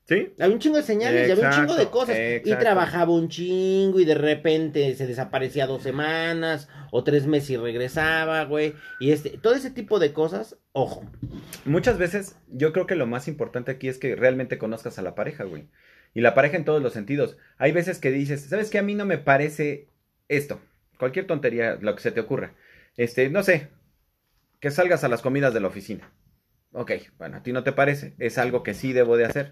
[0.05, 0.33] ¿Sí?
[0.37, 2.17] Había un chingo de señales y había un chingo de Exacto, cosas.
[2.43, 7.57] Y trabajaba un chingo y de repente se desaparecía dos semanas o tres meses y
[7.57, 8.73] regresaba, güey.
[8.99, 11.09] Y este, todo ese tipo de cosas, ojo.
[11.63, 15.15] Muchas veces yo creo que lo más importante aquí es que realmente conozcas a la
[15.15, 15.69] pareja, güey.
[16.13, 17.37] Y la pareja en todos los sentidos.
[17.57, 18.79] Hay veces que dices, ¿sabes qué?
[18.79, 19.87] A mí no me parece
[20.27, 20.59] esto.
[20.99, 22.53] Cualquier tontería, lo que se te ocurra.
[22.97, 23.69] Este, no sé,
[24.59, 26.11] que salgas a las comidas de la oficina.
[26.73, 28.15] Ok, bueno, a ti no te parece.
[28.19, 29.49] Es algo que sí debo de hacer.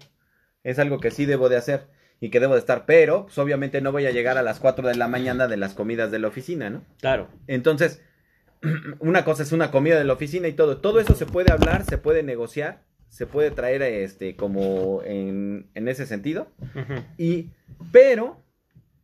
[0.64, 1.86] Es algo que sí debo de hacer
[2.20, 2.86] y que debo de estar.
[2.86, 5.74] Pero, pues obviamente no voy a llegar a las 4 de la mañana de las
[5.74, 6.82] comidas de la oficina, ¿no?
[7.00, 7.28] Claro.
[7.46, 8.00] Entonces,
[9.00, 10.78] una cosa es una comida de la oficina y todo.
[10.78, 15.88] Todo eso se puede hablar, se puede negociar, se puede traer este como en, en
[15.88, 16.48] ese sentido.
[17.18, 17.50] Y,
[17.90, 18.41] pero,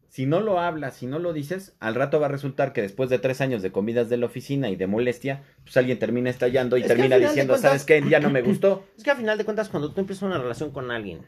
[0.09, 3.11] si no lo hablas, si no lo dices, al rato va a resultar que después
[3.11, 6.77] de tres años de comidas de la oficina y de molestia, pues alguien termina estallando
[6.77, 8.03] y Es termina diciendo, cuentas- ¿sabes qué?
[8.09, 8.85] Ya no me gustó.
[8.97, 11.21] Es que a final de cuentas, cuando tú empiezas una relación con alguien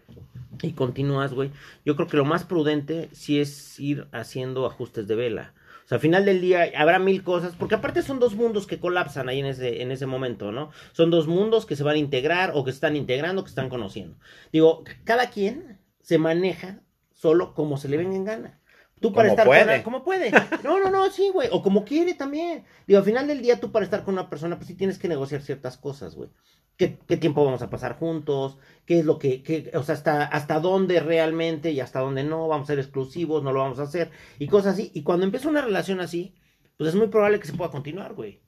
[0.63, 1.51] y continúas, güey,
[1.85, 5.55] yo creo que lo más prudente sí es ir haciendo ajustes de vela.
[5.85, 8.79] O sea, al final del día habrá mil cosas, porque aparte son dos mundos que
[8.79, 10.71] colapsan ahí en ese, en ese momento, ¿no?
[10.93, 14.17] Son dos mundos que se van a integrar o que están integrando, que están conociendo.
[14.53, 16.81] Digo, cada quien se maneja
[17.13, 18.60] solo como se le venga en gana.
[19.01, 19.61] Tú para estar puede.
[19.63, 20.31] con una- como puede.
[20.63, 21.49] No, no, no, sí, güey.
[21.53, 22.65] O como quiere también.
[22.87, 25.09] Digo, al final del día, tú para estar con una persona, pues sí tienes que
[25.09, 26.29] negociar ciertas cosas, güey.
[26.77, 28.59] ¿Qué, qué tiempo vamos a pasar juntos?
[28.87, 32.49] ¿Qué es lo que, qué- o sea, hasta, hasta dónde realmente y hasta dónde no?
[32.49, 33.43] ¿Vamos a ser exclusivos?
[33.43, 34.11] ¿No lo vamos a hacer?
[34.39, 34.91] Y cosas así.
[34.95, 36.35] Y cuando empieza una relación así,
[36.77, 38.41] pues es muy probable que se pueda continuar, güey.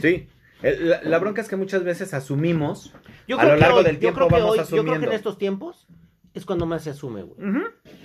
[0.00, 0.28] Sí.
[0.62, 2.92] La, la bronca es que muchas veces asumimos.
[3.26, 4.88] Yo A lo largo hoy- del yo tiempo creo que vamos hoy- Yo creo que
[4.88, 5.16] en asumiendo.
[5.16, 5.86] estos tiempos
[6.34, 7.38] es cuando más se asume, güey.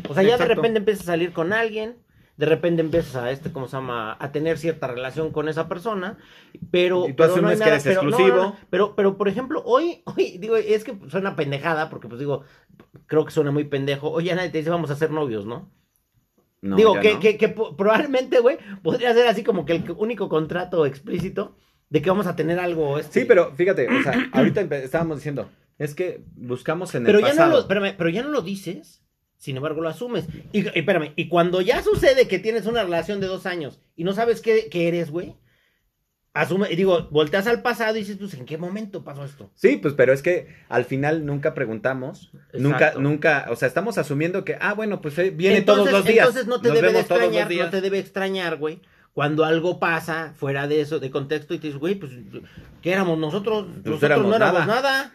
[0.10, 1.98] O sea, ya de repente empiezas a salir con alguien,
[2.38, 4.16] de repente empiezas a este, ¿cómo se llama?
[4.20, 6.18] A tener cierta relación con esa persona,
[6.72, 8.36] pero Y tú pero asumes hay que eres pero- exclusivo.
[8.38, 12.20] no, no, pero, pero por ejemplo, hoy, hoy digo, es que suena pendejada, porque pues
[12.20, 12.44] digo,
[13.08, 14.10] creo que suena muy pendejo.
[14.12, 15.72] Hoy ya nadie te dice vamos a ser novios, ¿no?
[16.62, 17.20] No, digo, que, no.
[17.20, 21.56] que, probablemente, güey, podría ser así como que el único contrato explícito
[21.90, 22.98] de que vamos a tener algo.
[23.00, 23.22] Este...
[23.22, 27.32] Sí, pero fíjate, o sea, ahorita estábamos diciendo, es que buscamos en Pero el ya,
[27.32, 27.52] no pasado.
[27.52, 29.04] lo, espérame, pero ya no lo dices,
[29.38, 30.26] sin embargo lo asumes.
[30.52, 34.04] Y, y espérame, y cuando ya sucede que tienes una relación de dos años y
[34.04, 35.36] no sabes qué, qué eres, güey,
[36.34, 39.50] asume, digo, volteas al pasado y dices, pues, ¿en qué momento pasó esto?
[39.56, 43.00] Sí, pues, pero es que al final nunca preguntamos, nunca, Exacto.
[43.02, 46.28] nunca, o sea, estamos asumiendo que, ah, bueno, pues eh, viene todos los días.
[46.28, 48.82] Entonces no te nos debe de extrañar, no te debe extrañar, güey.
[49.14, 52.12] Cuando algo pasa fuera de eso, de contexto, y te dices, güey, pues,
[52.84, 53.66] ¿qué éramos nosotros?
[53.68, 54.82] nosotros éramos no éramos nada.
[54.82, 55.14] nada.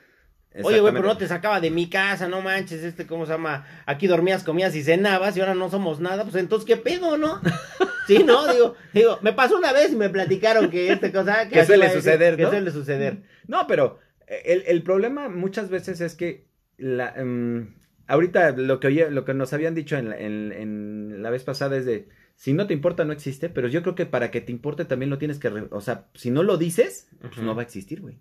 [0.63, 3.65] Oye, güey, pero no te sacaba de mi casa, no manches, este, ¿cómo se llama?
[3.87, 7.41] Aquí dormías, comías y cenabas y ahora no somos nada, pues entonces, ¿qué pedo, no?
[8.09, 8.53] Sí, ¿no?
[8.53, 11.49] Digo, digo, me pasó una vez y me platicaron que este cosa...
[11.49, 12.51] Que así suele suceder, Que ¿no?
[12.51, 13.23] suele suceder.
[13.47, 17.77] No, pero eh, el, el problema muchas veces es que la, em,
[18.09, 21.45] ahorita lo que oye, lo que nos habían dicho en la, en- en la vez
[21.45, 24.41] pasada es de si no te importa no existe, pero yo creo que para que
[24.41, 27.63] te importe también lo tienes que, o sea, si no lo dices, pues no va
[27.63, 28.19] a existir, güey.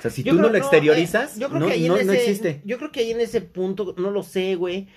[0.00, 1.88] O sea, si Yo tú no lo exteriorizas, eh, yo creo no, que ahí en
[1.92, 2.62] no- ese, no existe.
[2.64, 4.88] Yo creo que ahí en ese punto, no lo sé, güey,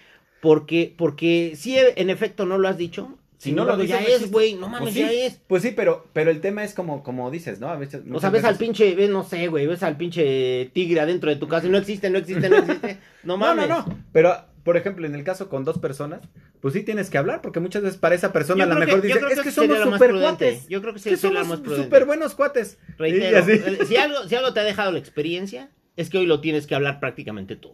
[0.41, 3.17] porque, porque sí, en efecto, no lo has dicho.
[3.37, 5.41] Si no lo embargo, dices, ya no es, güey, no Pues mames, sí, ya es.
[5.47, 7.67] Pues sí, pero, pero el tema es como, como dices, ¿no?
[7.67, 11.01] A veces, O sea, ves al pinche, ves, no sé, güey, ves al pinche tigre
[11.01, 12.99] adentro de tu casa y no existe, no existe, no existe.
[13.23, 13.67] No No, mames.
[13.67, 13.97] no, no.
[14.13, 16.21] Pero, por ejemplo, en el caso con dos personas,
[16.61, 19.19] pues sí tienes que hablar, porque muchas veces para esa persona a lo mejor dice,
[19.31, 20.67] es que somos super cuates.
[20.69, 22.77] Yo creo que sí que somos súper buenos cuates.
[22.97, 26.39] Reitero, eh, si algo, si algo te ha dejado la experiencia, es que hoy lo
[26.41, 27.73] tienes que hablar prácticamente tú,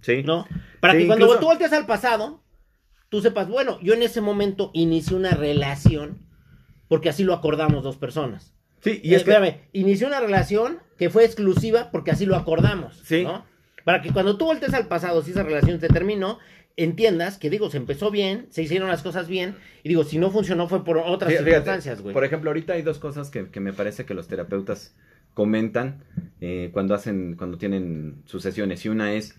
[0.00, 0.22] Sí.
[0.22, 0.46] ¿no?
[0.80, 2.42] Para Sí, que cuando incluso- tú volteas al pasado,
[3.08, 6.18] tú sepas, bueno, yo en ese momento inicié una relación
[6.88, 8.54] porque así lo acordamos dos personas.
[8.80, 13.00] Sí, y es que, espérame, inicié una relación que fue exclusiva porque así lo acordamos.
[13.04, 13.24] Sí.
[13.24, 13.44] ¿no?
[13.86, 16.40] Para que cuando tú voltees al pasado, si esa relación se terminó,
[16.76, 20.32] entiendas que, digo, se empezó bien, se hicieron las cosas bien, y digo, si no
[20.32, 22.12] funcionó fue por otras fíjate, circunstancias, güey.
[22.12, 24.96] por ejemplo, ahorita hay dos cosas que, que me parece que los terapeutas
[25.34, 26.02] comentan
[26.40, 28.84] eh, cuando hacen, cuando tienen sus sesiones.
[28.84, 29.38] Y una es,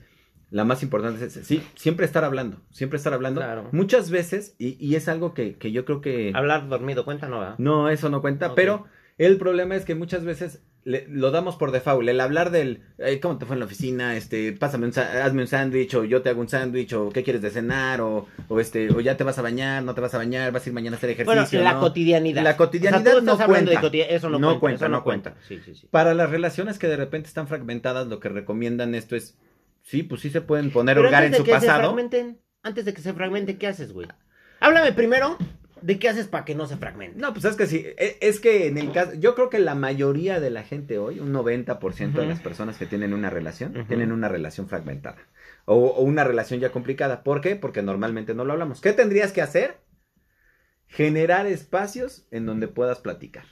[0.50, 3.42] la más importante es, sí, siempre estar hablando, siempre estar hablando.
[3.42, 3.68] Claro.
[3.74, 6.32] Muchas veces, y, y es algo que, que yo creo que...
[6.34, 7.42] Hablar dormido, cuenta, ¿no?
[7.42, 7.56] ¿verdad?
[7.58, 8.86] No, eso no cuenta, pero
[9.18, 12.08] el problema es que muchas veces le- lo damos por default.
[12.08, 14.16] El hablar del, "Ey, ¿cómo te fue en la oficina?
[14.16, 17.42] Este, pásame un, hazme un sándwich, o yo te hago un sándwich, o qué quieres
[17.42, 20.18] de cenar, o, o este, o ya te vas a bañar, no te vas a
[20.18, 21.60] bañar, vas a ir mañana a hacer ejercicio.
[21.60, 21.80] Bueno, la ¿no?
[21.82, 22.42] cotidianidad.
[22.44, 23.72] La cotidianidad O sea, no cuenta.
[23.72, 24.60] de cotidi- Eso no, No cuenta.
[24.62, 25.36] cuenta, eso no cuenta.
[25.48, 25.88] Sí, sí, sí.
[25.92, 29.38] Para las relaciones que de repente están fragmentadas, lo que recomiendan esto es,
[29.84, 31.94] sí, pues sí se pueden poner Pero hogar en su pasado.
[32.64, 34.08] antes de que se fragmenten, ¿qué haces, güey?
[34.62, 35.38] Háblame primero
[35.88, 37.18] de qué haces para que no se fragmente.
[37.18, 39.74] No, pues es que sí, e- es que en el caso, yo creo que la
[39.74, 44.12] mayoría de la gente hoy, un 90% de las personas que tienen una relación, tienen
[44.12, 45.20] una relación fragmentada.
[45.64, 47.24] O, o una relación ya complicada.
[47.24, 47.56] ¿Por qué?
[47.56, 48.82] Porque normalmente no lo hablamos.
[48.82, 49.78] ¿Qué tendrías que hacer?
[50.88, 53.46] Generar espacios en donde puedas platicar.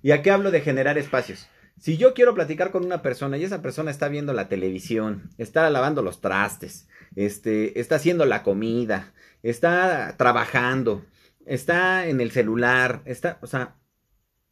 [0.00, 1.48] ¿Y a qué hablo de generar espacios?
[1.76, 5.68] Si yo quiero platicar con una persona y esa persona está viendo la televisión, está
[5.70, 11.04] lavando los trastes, este, está haciendo la comida, está trabajando,
[11.46, 13.76] está en el celular, está, o sea,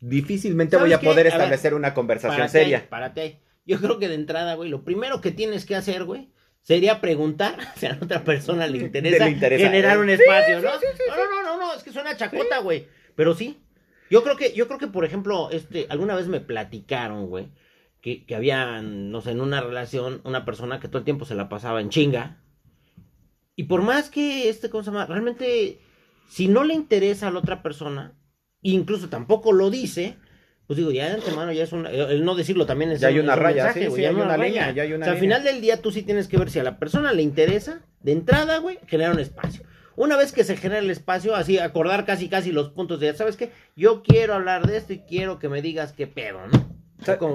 [0.00, 1.06] difícilmente voy ¿Sabes a qué?
[1.06, 2.88] poder A ver, establecer una conversación Párate seria.
[2.88, 3.40] párate.
[3.64, 6.30] Yo creo que de entrada, güey, lo primero que tienes que hacer, güey,
[6.62, 10.72] sería preguntar si a la otra persona le interesa, generar un espacio, sí, ¿no?
[10.72, 12.86] sí, sí, no, no, no, no, no, es que suena chacota, güey.
[13.14, 13.58] Pero sí.
[14.10, 17.48] Yo creo que, yo creo que, por ejemplo, este, alguna vez me platicaron, güey,
[18.02, 21.34] que, que había, no sé, en una relación, una persona que todo el tiempo se
[21.34, 22.38] la pasaba en chinga.
[23.56, 25.06] Y por más que este, ¿cómo se llama?
[25.06, 25.80] Realmente,
[26.32, 28.14] si no le interesa a la otra persona,
[28.62, 30.16] incluso tampoco lo dice,
[30.66, 33.18] pues digo, ya de antemano ya es un, el no decirlo también es Ya hay
[33.18, 34.44] un- una un raya, mensaje, sí, ya hay una raya.
[34.46, 36.50] línea, ya hay una O sea, al final del día tú sí tienes que ver
[36.50, 39.62] si a la persona le interesa, de entrada, güey, generar un espacio.
[39.94, 43.36] Una vez que se genera el espacio, así acordar casi casi los puntos de, ¿sabes
[43.36, 43.50] qué?
[43.76, 46.72] Yo quiero hablar de esto y quiero que me digas qué pedo, ¿no?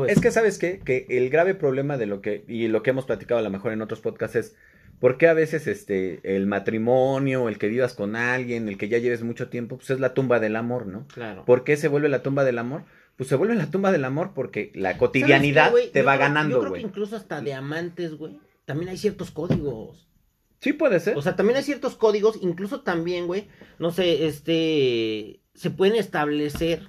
[0.08, 0.80] Es que sabes qué?
[0.80, 3.74] que el grave problema de lo que y lo que hemos platicado a lo mejor
[3.74, 4.56] en otros podcasts es
[5.00, 8.98] por qué a veces este el matrimonio, el que vivas con alguien, el que ya
[8.98, 11.08] lleves mucho tiempo, pues es la tumba del amor, ¿no?
[11.14, 11.46] Claro.
[11.46, 12.84] ¿Por qué se vuelve la tumba del amor?
[13.16, 15.92] Pues se vuelve la tumba del amor porque la ¿Sabes cotidianidad qué, güey?
[15.92, 16.82] te Yo va creo- ganando, Yo creo güey.
[16.84, 20.08] que incluso hasta de amantes, güey, también hay ciertos códigos.
[20.60, 21.18] Sí puede ser.
[21.18, 23.48] O sea, también hay ciertos códigos, incluso también, güey,
[23.80, 26.88] no sé, este, se pueden establecer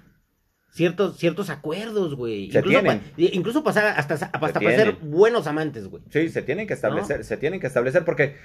[0.79, 2.51] ciertos, ciertos acuerdos, güey.
[2.51, 3.01] Se Incluso, tienen.
[3.01, 6.03] pa- incluso pasar hasta, hasta para ser buenos amantes, güey.
[6.11, 8.37] sí, se tienen que establecer, se tienen que establecer porque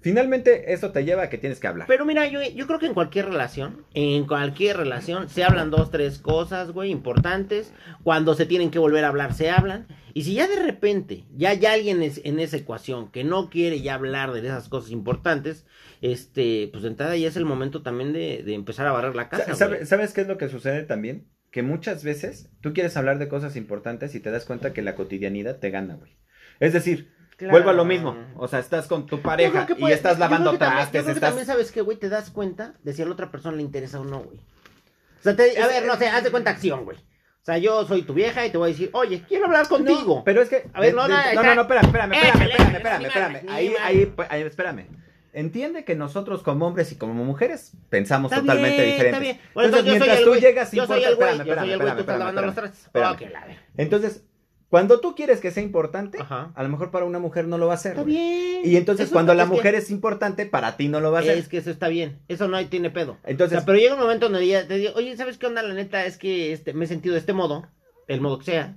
[0.00, 1.86] finalmente eso te lleva a que tienes que hablar.
[1.88, 5.90] Pero mira, yo, yo creo que en cualquier relación, en cualquier relación, se hablan dos,
[5.90, 7.72] tres cosas, güey, importantes.
[8.02, 9.86] Cuando se tienen que volver a hablar, se hablan.
[10.12, 13.80] Y si ya de repente, ya hay alguien es- en esa ecuación que no quiere
[13.80, 15.64] ya hablar de esas cosas importantes,
[16.02, 19.28] este, pues de entrada ya es el momento también de, de empezar a barrer la
[19.28, 19.46] casa.
[19.46, 19.86] Sa- sabe-.
[19.86, 21.26] ¿Sabes qué es lo que sucede también?
[21.54, 24.96] Que muchas veces tú quieres hablar de cosas importantes y te das cuenta que la
[24.96, 26.10] cotidianidad te gana, güey.
[26.58, 27.52] Es decir, Claro.
[27.52, 28.16] vuelvo a lo mismo.
[28.36, 30.98] O sea, estás con tu Yo pareja y estás yo lavando creo que también- trastes,
[31.00, 31.30] Yo creo que estás...
[31.30, 34.00] también sabes que, güey, te das cuenta de si a la otra persona le interesa
[34.00, 34.38] o no, güey.
[34.38, 36.96] O sea, te- a Es- ver, no sé, haz de cuenta acción, güey.
[36.98, 40.16] O sea, yo soy tu vieja y te voy a decir, oye, quiero hablar contigo.
[40.16, 40.68] No, pero es que...
[40.72, 43.32] A ver, de- no, de- no, no, no, espérame, espérame, espérame, espérame, espérame, ni espérame.
[43.32, 44.86] madre, Ahí, ahí, ahí, espérame.
[45.34, 49.20] Entiende que nosotros como hombres y como mujeres pensamos Está totalmente bien, diferentes.
[49.20, 49.50] Está bien.
[49.52, 51.70] Bueno, entonces, soy mientras el tú güey, llegas, yo soy el güey, espérame, yo soy
[51.72, 52.86] el güey, tú espérame, estás lavando los espérame, trastes.
[52.86, 53.12] espérame.
[53.12, 53.58] Ok, la ver.
[53.76, 54.24] Entonces,
[54.68, 56.52] cuando tú quieres que sea importante, Ajá.
[56.54, 57.92] a lo mejor para una mujer no lo va a hacer.
[57.92, 58.14] Está güey.
[58.14, 58.60] bien.
[58.64, 61.36] Y entonces Eso cuando la mujer es importante, para ti no lo va a hacer.
[61.36, 62.20] Es que eso está bien.
[62.28, 63.18] Eso no hay, tiene pedo.
[63.24, 65.62] Entonces, O sea, pero llega un momento donde ya te digo, oye, ¿sabes qué onda?
[65.62, 67.68] La neta es que este, me he sentido de este modo,
[68.08, 68.76] el modo que sea,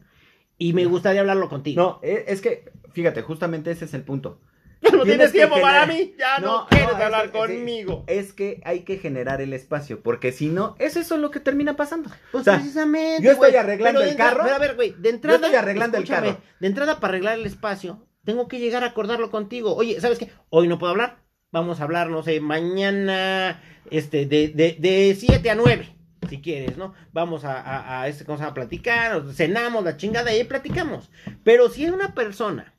[0.58, 1.82] y me gustaría hablarlo contigo.
[1.82, 4.40] no, e- es que, fíjate, justamente ese es el punto.
[4.82, 6.14] No tienes tiempo para mí.
[6.18, 8.04] Ya no, No, quieres no, hablar conmigo.
[8.08, 11.76] Es que hay que generar el espacio, porque si no, es eso lo que termina
[11.76, 12.10] pasando.
[12.32, 13.24] Pues O sea, precisamente.
[13.24, 14.44] yo estoy arreglando de el carro.
[14.44, 15.38] Pero a ver, güey, de entrada.
[15.38, 16.38] estoy arreglando el carro.
[16.60, 19.76] De entrada, para arreglar el espacio, tengo que llegar a acordarlo contigo.
[19.76, 20.30] Oye, ¿sabes qué?
[20.50, 21.24] Hoy no puedo hablar.
[21.52, 25.94] Vamos a hablar, no sé, mañana, este, de, de, de 7 a 9.
[26.30, 26.94] Si quieres, ¿no?
[27.14, 28.52] Vamos a, a, a este, ¿cómo se llama?
[28.52, 31.10] A platicar, cenamos la chingada y ahí platicamos.
[31.44, 32.74] Pero si es una persona,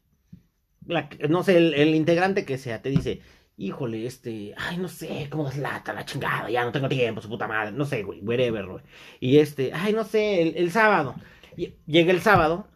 [0.89, 3.21] la, no sé, el, el integrante que sea, te dice,
[3.57, 7.29] híjole, este, ay, no sé, cómo das lata la chingada, ya no tengo tiempo, su
[7.29, 8.85] puta madre, no sé, güey, whatever, güey.
[9.21, 11.15] Y este, ay, no sé, el, el sábado.
[11.57, 12.67] Y- Llega el sábado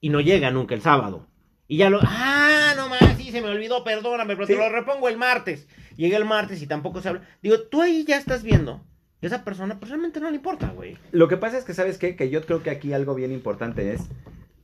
[0.00, 1.26] y no llega nunca el sábado.
[1.66, 4.52] Y ya lo, ah, no más, sí, se me olvidó, perdóname, pero Sí.
[4.52, 5.66] te lo repongo el martes.
[5.96, 7.22] Llega el martes y tampoco se habla.
[7.42, 8.84] Digo, tú ahí ya estás viendo
[9.22, 10.98] esa persona, pues realmente no le importa, güey.
[11.12, 12.16] Lo que pasa es que, ¿sabes qué?
[12.16, 14.02] Que yo creo que aquí algo bien importante es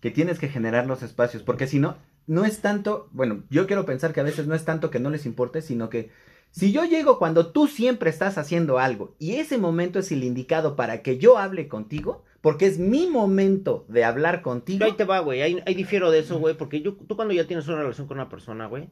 [0.02, 1.96] que tienes que generar los espacios, porque si no,
[2.30, 5.10] no es tanto, bueno, yo quiero pensar que a veces no es tanto que no
[5.10, 6.10] les importe, sino que
[6.52, 10.76] si yo llego cuando tú siempre estás haciendo algo y ese momento es el indicado
[10.76, 14.78] para que yo hable contigo, porque es mi momento de hablar contigo.
[14.78, 15.42] Yo ahí te va, güey.
[15.42, 16.56] Ahí, ahí difiero de eso, güey.
[16.56, 18.88] Porque yo, tú cuando ya tienes una relación con una persona, güey.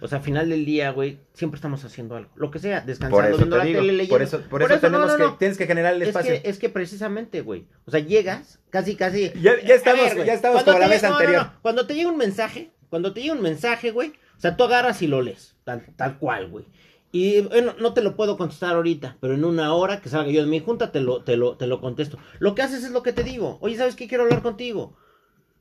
[0.00, 2.30] O sea, al final del día, güey, siempre estamos haciendo algo.
[2.36, 4.14] Lo que sea, descansando, Por eso viendo te la digo, tele, leyendo.
[4.14, 5.36] por eso, por eso no, tenemos no, que, no.
[5.36, 6.32] tienes que generar el Es espacio.
[6.42, 7.66] que, es que precisamente, güey.
[7.86, 9.32] O sea, llegas, casi, casi.
[9.40, 11.42] Ya- estamos- ya estamos como la vez no, no, anterior.
[11.46, 11.52] no.
[11.62, 14.10] Cuando te llega un mensaje, cuando te llega un mensaje, güey.
[14.36, 15.56] O sea, tú agarras y lo lees.
[15.64, 16.66] Tal, tal cual, güey.
[17.10, 20.42] Y bueno, no te lo puedo contestar ahorita, pero en una hora que salga yo
[20.42, 22.18] de mi junta te lo, te lo, te lo contesto.
[22.38, 23.56] Lo que haces es lo que te digo.
[23.62, 24.08] Oye, ¿sabes qué?
[24.08, 24.94] Quiero hablar contigo.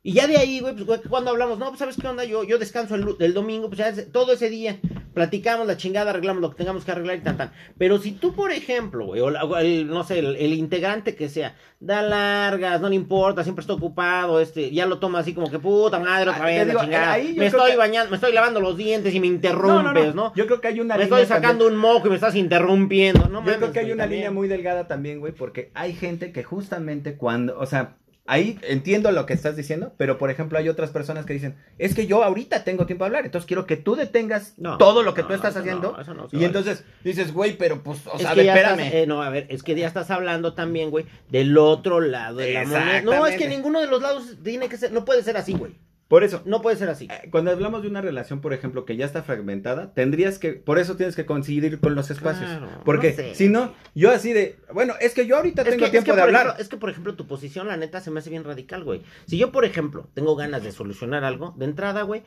[0.03, 2.23] Y ya de ahí, güey, pues, güey, cuando hablamos, no, pues, ¿sabes qué onda?
[2.23, 4.79] Yo, yo descanso el, el domingo, pues ya todo ese día
[5.13, 7.51] platicamos la chingada, arreglamos lo que tengamos que arreglar y tan, tan.
[7.77, 11.15] Pero si tú, por ejemplo, güey, o, la- o el, no sé, el, el integrante
[11.15, 15.33] que sea, da largas, no le importa, siempre está ocupado, este, ya lo toma así
[15.35, 17.17] como que puta madre, otra Ah, vez, la chingada.
[17.35, 20.33] Me estoy que- bañando, me estoy lavando los dientes y me interrumpes, ¿no?
[20.33, 22.33] Yo creo que hay una Me línea estoy sacando también- un moco y me estás
[22.33, 23.39] interrumpiendo, ¿no?
[23.39, 24.19] Yo mames, creo que hay güey, una también.
[24.21, 27.97] línea muy delgada también, güey, porque hay gente que justamente cuando, o sea,
[28.27, 31.95] ahí entiendo lo que estás diciendo, pero por ejemplo hay otras personas que dicen, es
[31.95, 35.13] que yo ahorita tengo tiempo de hablar, entonces quiero que tú detengas No, todo lo
[35.13, 35.91] que no, tú estás eso haciendo.
[35.93, 36.45] no, eso y vale.
[36.45, 38.79] entonces dices, güey, pero pues, o es sea, que ya espérame.
[38.79, 42.37] estás, eh, no, a ver, es que ya estás hablando también, güey, del otro lado
[42.37, 43.01] de la moneda.
[43.01, 45.73] No, es que ninguno de los lados tiene que ser, no puede ser así, güey.
[46.11, 47.07] Por eso, No puede ser así.
[47.09, 50.77] eh, cuando hablamos de una relación, por ejemplo, que ya está fragmentada, tendrías que, por
[50.77, 52.49] eso tienes que coincidir con los espacios.
[52.49, 53.35] Claro, porque no sé.
[53.35, 56.11] si no, yo así de, bueno, es que yo ahorita Es tengo que, es, tiempo
[56.11, 56.41] que, de hablar.
[56.47, 59.01] ejemplo, es que, por ejemplo, tu posición, la neta, se me hace bien radical, güey.
[59.25, 62.23] Si yo, por ejemplo, tengo ganas de solucionar algo, de entrada, güey,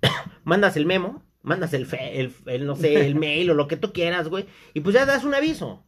[0.44, 3.76] mandas el memo, mandas el, fe- el, el, no sé, el mail o lo que
[3.76, 5.84] tú quieras, güey, y pues ya das un aviso.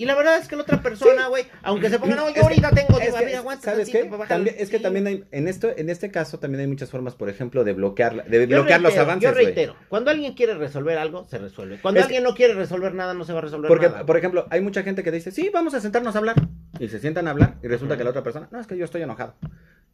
[0.00, 2.70] Y la verdad es que la otra persona, güey, aunque se ponga, no, yo ahorita
[2.70, 4.10] tengo, es que, aguanta ¿Sabes qué?
[4.26, 4.82] También, es que sí.
[4.82, 8.24] también hay, en esto, en este caso también hay muchas formas, por ejemplo, de bloquear,
[8.24, 11.80] de Yo bloquear los avances, Yo reitero, cuando alguien quiere resolver algo, se resuelve.
[11.82, 14.06] Cuando Es que- alguien no quiere resolver nada, no se va a resolver Porque, nada.
[14.06, 16.36] por ejemplo, hay mucha gente que dice, sí, vamos a sentarnos a hablar.
[16.78, 18.86] Y se sientan a hablar y resulta que la otra persona, no, es que yo
[18.86, 19.34] estoy enojado.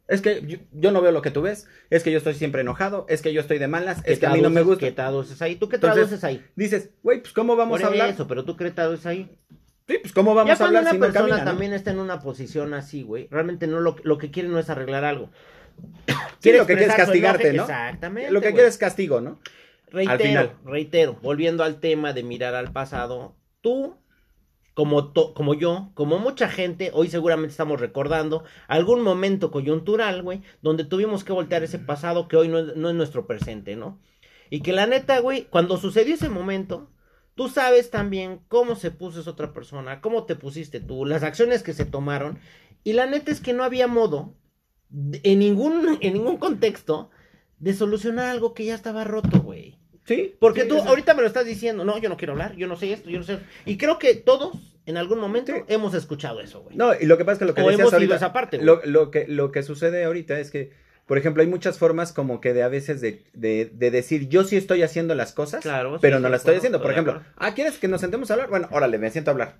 [0.07, 2.61] Es que yo, yo no veo lo que tú ves, es que yo estoy siempre
[2.61, 4.85] enojado, es que yo estoy de malas, ¿Qué es que a mí no me gusta.
[4.85, 5.57] ¿Qué traduces ahí?
[5.57, 6.45] ¿Tú qué Entonces, traduces ahí?
[6.55, 8.09] Dices, güey, pues ¿cómo vamos Por a hablar?
[8.11, 9.29] eso, pero tú qué traduces ahí.
[9.87, 11.51] Sí, pues ¿cómo vamos ya a cuando hablar una si no persona camina, no?
[11.51, 14.69] también está en una posición así, güey, realmente no lo, lo que quiere no es
[14.69, 15.29] arreglar algo.
[16.39, 17.63] Sí, lo que expresar su castigarte, ¿no?
[17.63, 18.31] Exactamente.
[18.31, 18.53] Lo que güey.
[18.55, 19.39] quieres es castigo, ¿no?
[19.89, 20.53] Reitero, final.
[20.65, 23.95] reitero, volviendo al tema de mirar al pasado, tú,
[24.73, 30.41] como, to- como yo, como mucha gente, hoy seguramente estamos recordando algún momento coyuntural, güey,
[30.61, 33.99] donde tuvimos que voltear ese pasado que hoy no es, no es nuestro presente, ¿no?
[34.49, 36.89] Y que la neta, güey, cuando sucedió ese momento,
[37.37, 41.61] tú sabes también cómo se puso esa otra persona, cómo te pusiste tú, las acciones
[41.61, 42.39] que se tomaron,
[42.83, 44.33] y la neta es que no había modo,
[44.91, 47.11] en ningún, en ningún contexto,
[47.59, 49.77] de solucionar algo que ya estaba roto, güey.
[50.05, 50.35] Sí.
[50.39, 52.75] Porque sí, tú ahorita me lo estás diciendo, no, yo no quiero hablar, yo no
[52.75, 53.39] sé esto, yo no sé.
[53.65, 55.61] Y creo que todos, en algún momento, Sí.
[55.67, 56.75] hemos escuchado eso, güey.
[56.75, 58.57] No, y lo que pasa es que lo que o decías hemos ahorita, esa parte,
[58.61, 60.71] lo, lo que, lo que sucede ahorita es que,
[61.07, 64.43] por ejemplo, hay muchas formas como que de a veces de, de, de decir, yo
[64.43, 66.81] sí estoy haciendo las cosas, Claro, pero sí, no las estoy haciendo.
[66.81, 68.49] Por ejemplo, ah, ¿quieres que nos sentemos a hablar?
[68.49, 69.55] Bueno, órale, me siento a hablar.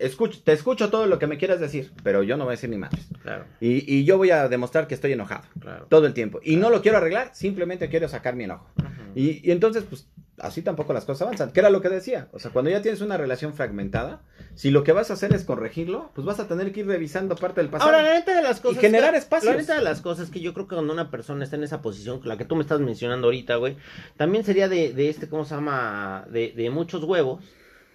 [0.00, 2.70] Escucho, te escucho todo lo que me quieras decir, pero yo no voy a decir
[2.70, 2.90] ni más.
[3.22, 5.86] Claro, Y, y yo voy a demostrar que estoy enojado claro.
[5.90, 6.40] todo el tiempo.
[6.42, 8.66] Y no lo quiero arreglar, simplemente quiero sacar mi enojo.
[9.14, 11.52] Y, y entonces, pues, así tampoco las cosas avanzan.
[11.52, 12.28] Que era lo que decía.
[12.32, 14.22] O sea, cuando ya tienes una relación fragmentada,
[14.54, 17.36] si lo que vas a hacer es corregirlo, pues vas a tener que ir revisando
[17.36, 17.90] parte del pasado.
[17.90, 18.78] Ahora, la neta de las cosas.
[18.78, 19.52] Y generar espacios.
[19.54, 21.82] La neta de las cosas que yo creo que cuando una persona está en esa
[21.82, 23.76] posición, la que tú me estás mencionando ahorita, güey,
[24.16, 26.26] también sería de, de este, ¿cómo se llama?
[26.30, 27.44] De, de muchos huevos,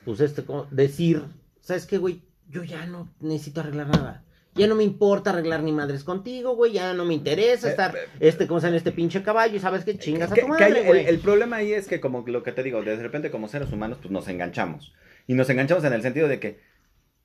[0.06, 0.68] pues este, ¿cómo?
[0.70, 1.24] decir,
[1.66, 2.22] ¿sabes qué, güey?
[2.48, 4.24] Yo ya no necesito arreglar nada.
[4.54, 6.74] Ya no me importa arreglar ni madres contigo, güey.
[6.74, 9.98] Ya no me interesa Eh, estar, eh, este, como este pinche caballo y sabes que
[9.98, 11.06] chingas a tu que madre, el, güey.
[11.08, 13.98] el problema ahí es que, como lo que te digo, de repente como seres humanos,
[14.02, 14.94] pues nos enganchamos.
[15.28, 16.60] Y nos enganchamos en el sentido de que,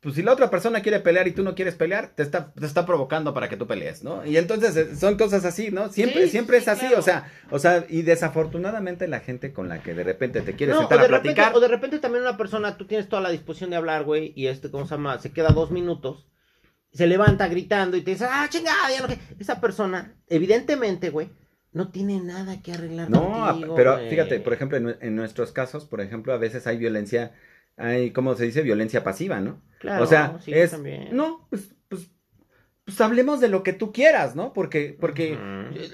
[0.01, 2.65] pues si la otra persona quiere pelear y tú no quieres pelear, te está, te
[2.67, 4.25] está provocando para que tú pelees, ¿no?
[4.25, 5.91] Y entonces eh, son cosas así, ¿no?
[5.91, 6.99] Siempre, Sí, siempre sí, es así, claro.
[6.99, 10.77] o sea, o sea, y desafortunadamente la gente con la que de repente te quieres
[10.77, 11.57] No, sentar o de a repente, platicar.
[11.57, 14.47] o de repente también una persona, tú tienes toda la disposición de hablar, güey, y
[14.47, 15.19] este, ¿cómo se llama?
[15.19, 16.27] Se queda dos minutos,
[16.93, 19.19] se levanta gritando y te dice, ah, chingada, ya no que.
[19.39, 21.31] Esa persona, evidentemente, güey,
[21.73, 24.11] no tiene nada que arreglar No, contigo, pero güey.
[24.11, 27.33] fíjate, por ejemplo, en, en nuestros casos, por ejemplo, a veces hay violencia,
[27.81, 28.63] hay, ¿cómo se dice?
[28.63, 29.63] Violencia pasiva, ¿no?
[29.79, 31.09] Claro, o sea, sí, es, también.
[31.11, 32.11] no, pues, pues,
[32.85, 34.53] pues hablemos de lo que tú quieras, ¿no?
[34.53, 35.39] Porque, porque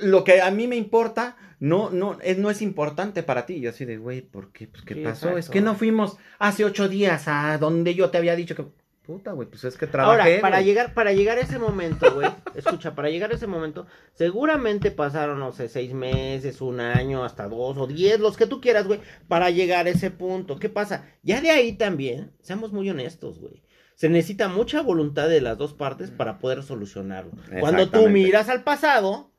[0.03, 3.61] lo que a mí me importa no, no, es, no es importante para ti.
[3.61, 4.69] Yo así de, güey, ¿por qué?
[4.69, 5.37] Pues, ¿qué Sí, pasó?
[5.39, 8.67] Es que no fuimos hace ocho días a donde yo te había dicho que,
[9.07, 9.93] puta, güey, pues es que Ahora,
[10.25, 10.39] trabajé.
[10.41, 10.67] para güey.
[10.67, 15.39] llegar, para llegar a ese momento, güey, escucha, para llegar a ese momento, seguramente pasaron,
[15.39, 19.01] no sé, seis meses, un año, hasta dos o diez, los que tú quieras, güey,
[19.29, 20.59] para llegar a ese punto.
[20.59, 21.07] ¿Qué pasa?
[21.23, 23.63] Ya de ahí también, seamos muy honestos, güey.
[23.95, 27.33] se necesita mucha voluntad de las dos partes para poder solucionarlo.
[27.61, 29.31] Cuando tú miras al pasado,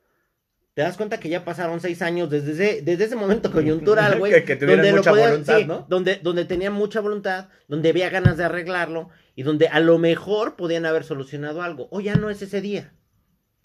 [0.74, 4.32] te das cuenta que ya pasaron seis años desde ese, desde ese momento coyuntural, güey.
[4.32, 5.86] Que- que tuvieran mucha voluntad, ¿no?
[5.90, 10.56] Donde, donde tenían mucha voluntad, donde había ganas de arreglarlo y donde a lo mejor
[10.56, 11.88] podían haber solucionado algo.
[11.92, 12.92] O ya no es ese día.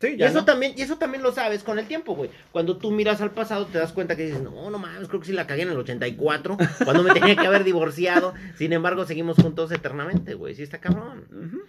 [0.02, 0.44] Sí, Y ya eso, no.
[0.44, 2.28] también, y eso también lo sabes con el tiempo, güey.
[2.50, 5.26] Cuando tú miras al pasado, te das cuenta que dices, no, no mames, creo que
[5.28, 8.34] sí la cagué en el 84, cuando me tenía que haber divorciado.
[8.56, 10.54] Sin embargo, seguimos juntos eternamente, güey.
[10.54, 11.62] Sí está cabrón.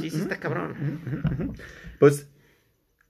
[0.00, 1.54] Sí, sí está cabrón.
[2.00, 2.28] Pues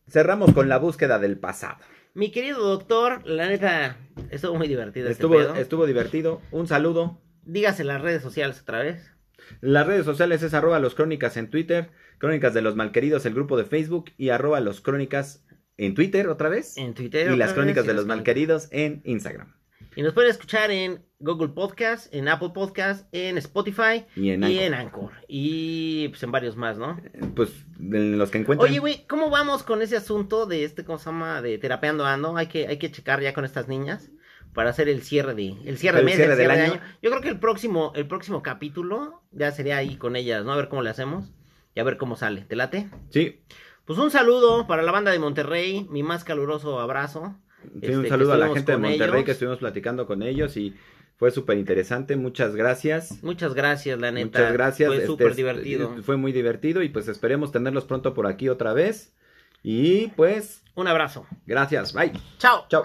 [0.09, 1.79] cerramos con la búsqueda del pasado.
[2.15, 3.97] Mi querido doctor, la neta,
[4.31, 5.55] estuvo muy divertido este Estuvo, pedo.
[5.55, 6.43] estuvo divertido.
[6.51, 7.19] Un saludo.
[7.45, 9.12] Dígase las redes sociales otra vez.
[9.61, 13.57] Las redes sociales es arroba los crónicas en Twitter, crónicas de los malqueridos, el grupo
[13.57, 15.45] de Facebook y arroba los crónicas
[15.77, 16.77] en Twitter otra vez.
[16.77, 17.31] En Twitter.
[17.33, 19.55] y las crónicas de los malqueridos en Instagram.
[19.95, 24.47] Y nos pueden escuchar en Google Podcast, en Apple Podcast, en Spotify Y en y
[24.59, 24.63] Anchor.
[24.65, 25.13] en Anchor.
[25.29, 26.99] Y pues en varios más, ¿no?
[27.37, 28.71] Pues en los que encuentran.
[28.71, 31.43] Oye, güey, ¿cómo vamos con ese asunto de este, ¿cómo se llama?
[31.43, 32.37] De terapeando ando.
[32.39, 34.11] Hay que, hay que checar ya con estas niñas
[34.55, 36.73] para hacer el cierre de, el cierre El mes, cierre el del cierre de año.
[36.75, 36.83] año.
[37.03, 40.53] Yo creo que el próximo, el próximo capítulo ya sería ahí con ellas, ¿no?
[40.53, 41.31] A ver cómo le hacemos
[41.75, 42.43] y a ver cómo sale.
[42.43, 42.89] ¿Te late?
[43.11, 43.41] Sí,
[43.85, 47.35] Pues un saludo para la banda de Monterrey, mi más caluroso abrazo.
[47.63, 49.25] sí, Este, un saludo a la gente de Monterrey ellos.
[49.25, 50.75] que estuvimos platicando con ellos y
[51.17, 52.17] fue súper interesante.
[52.17, 53.23] Muchas gracias.
[53.23, 54.39] Muchas gracias, la neta.
[54.41, 54.87] Muchas gracias.
[54.89, 55.97] Fue este, súper divertido.
[56.03, 59.15] Fue muy divertido y pues esperemos tenerlos pronto por aquí otra vez.
[59.63, 61.27] Y pues, Un abrazo.
[61.47, 61.93] gracias.
[61.95, 62.13] Bye.
[62.39, 62.67] Chao.
[62.69, 62.85] Chao.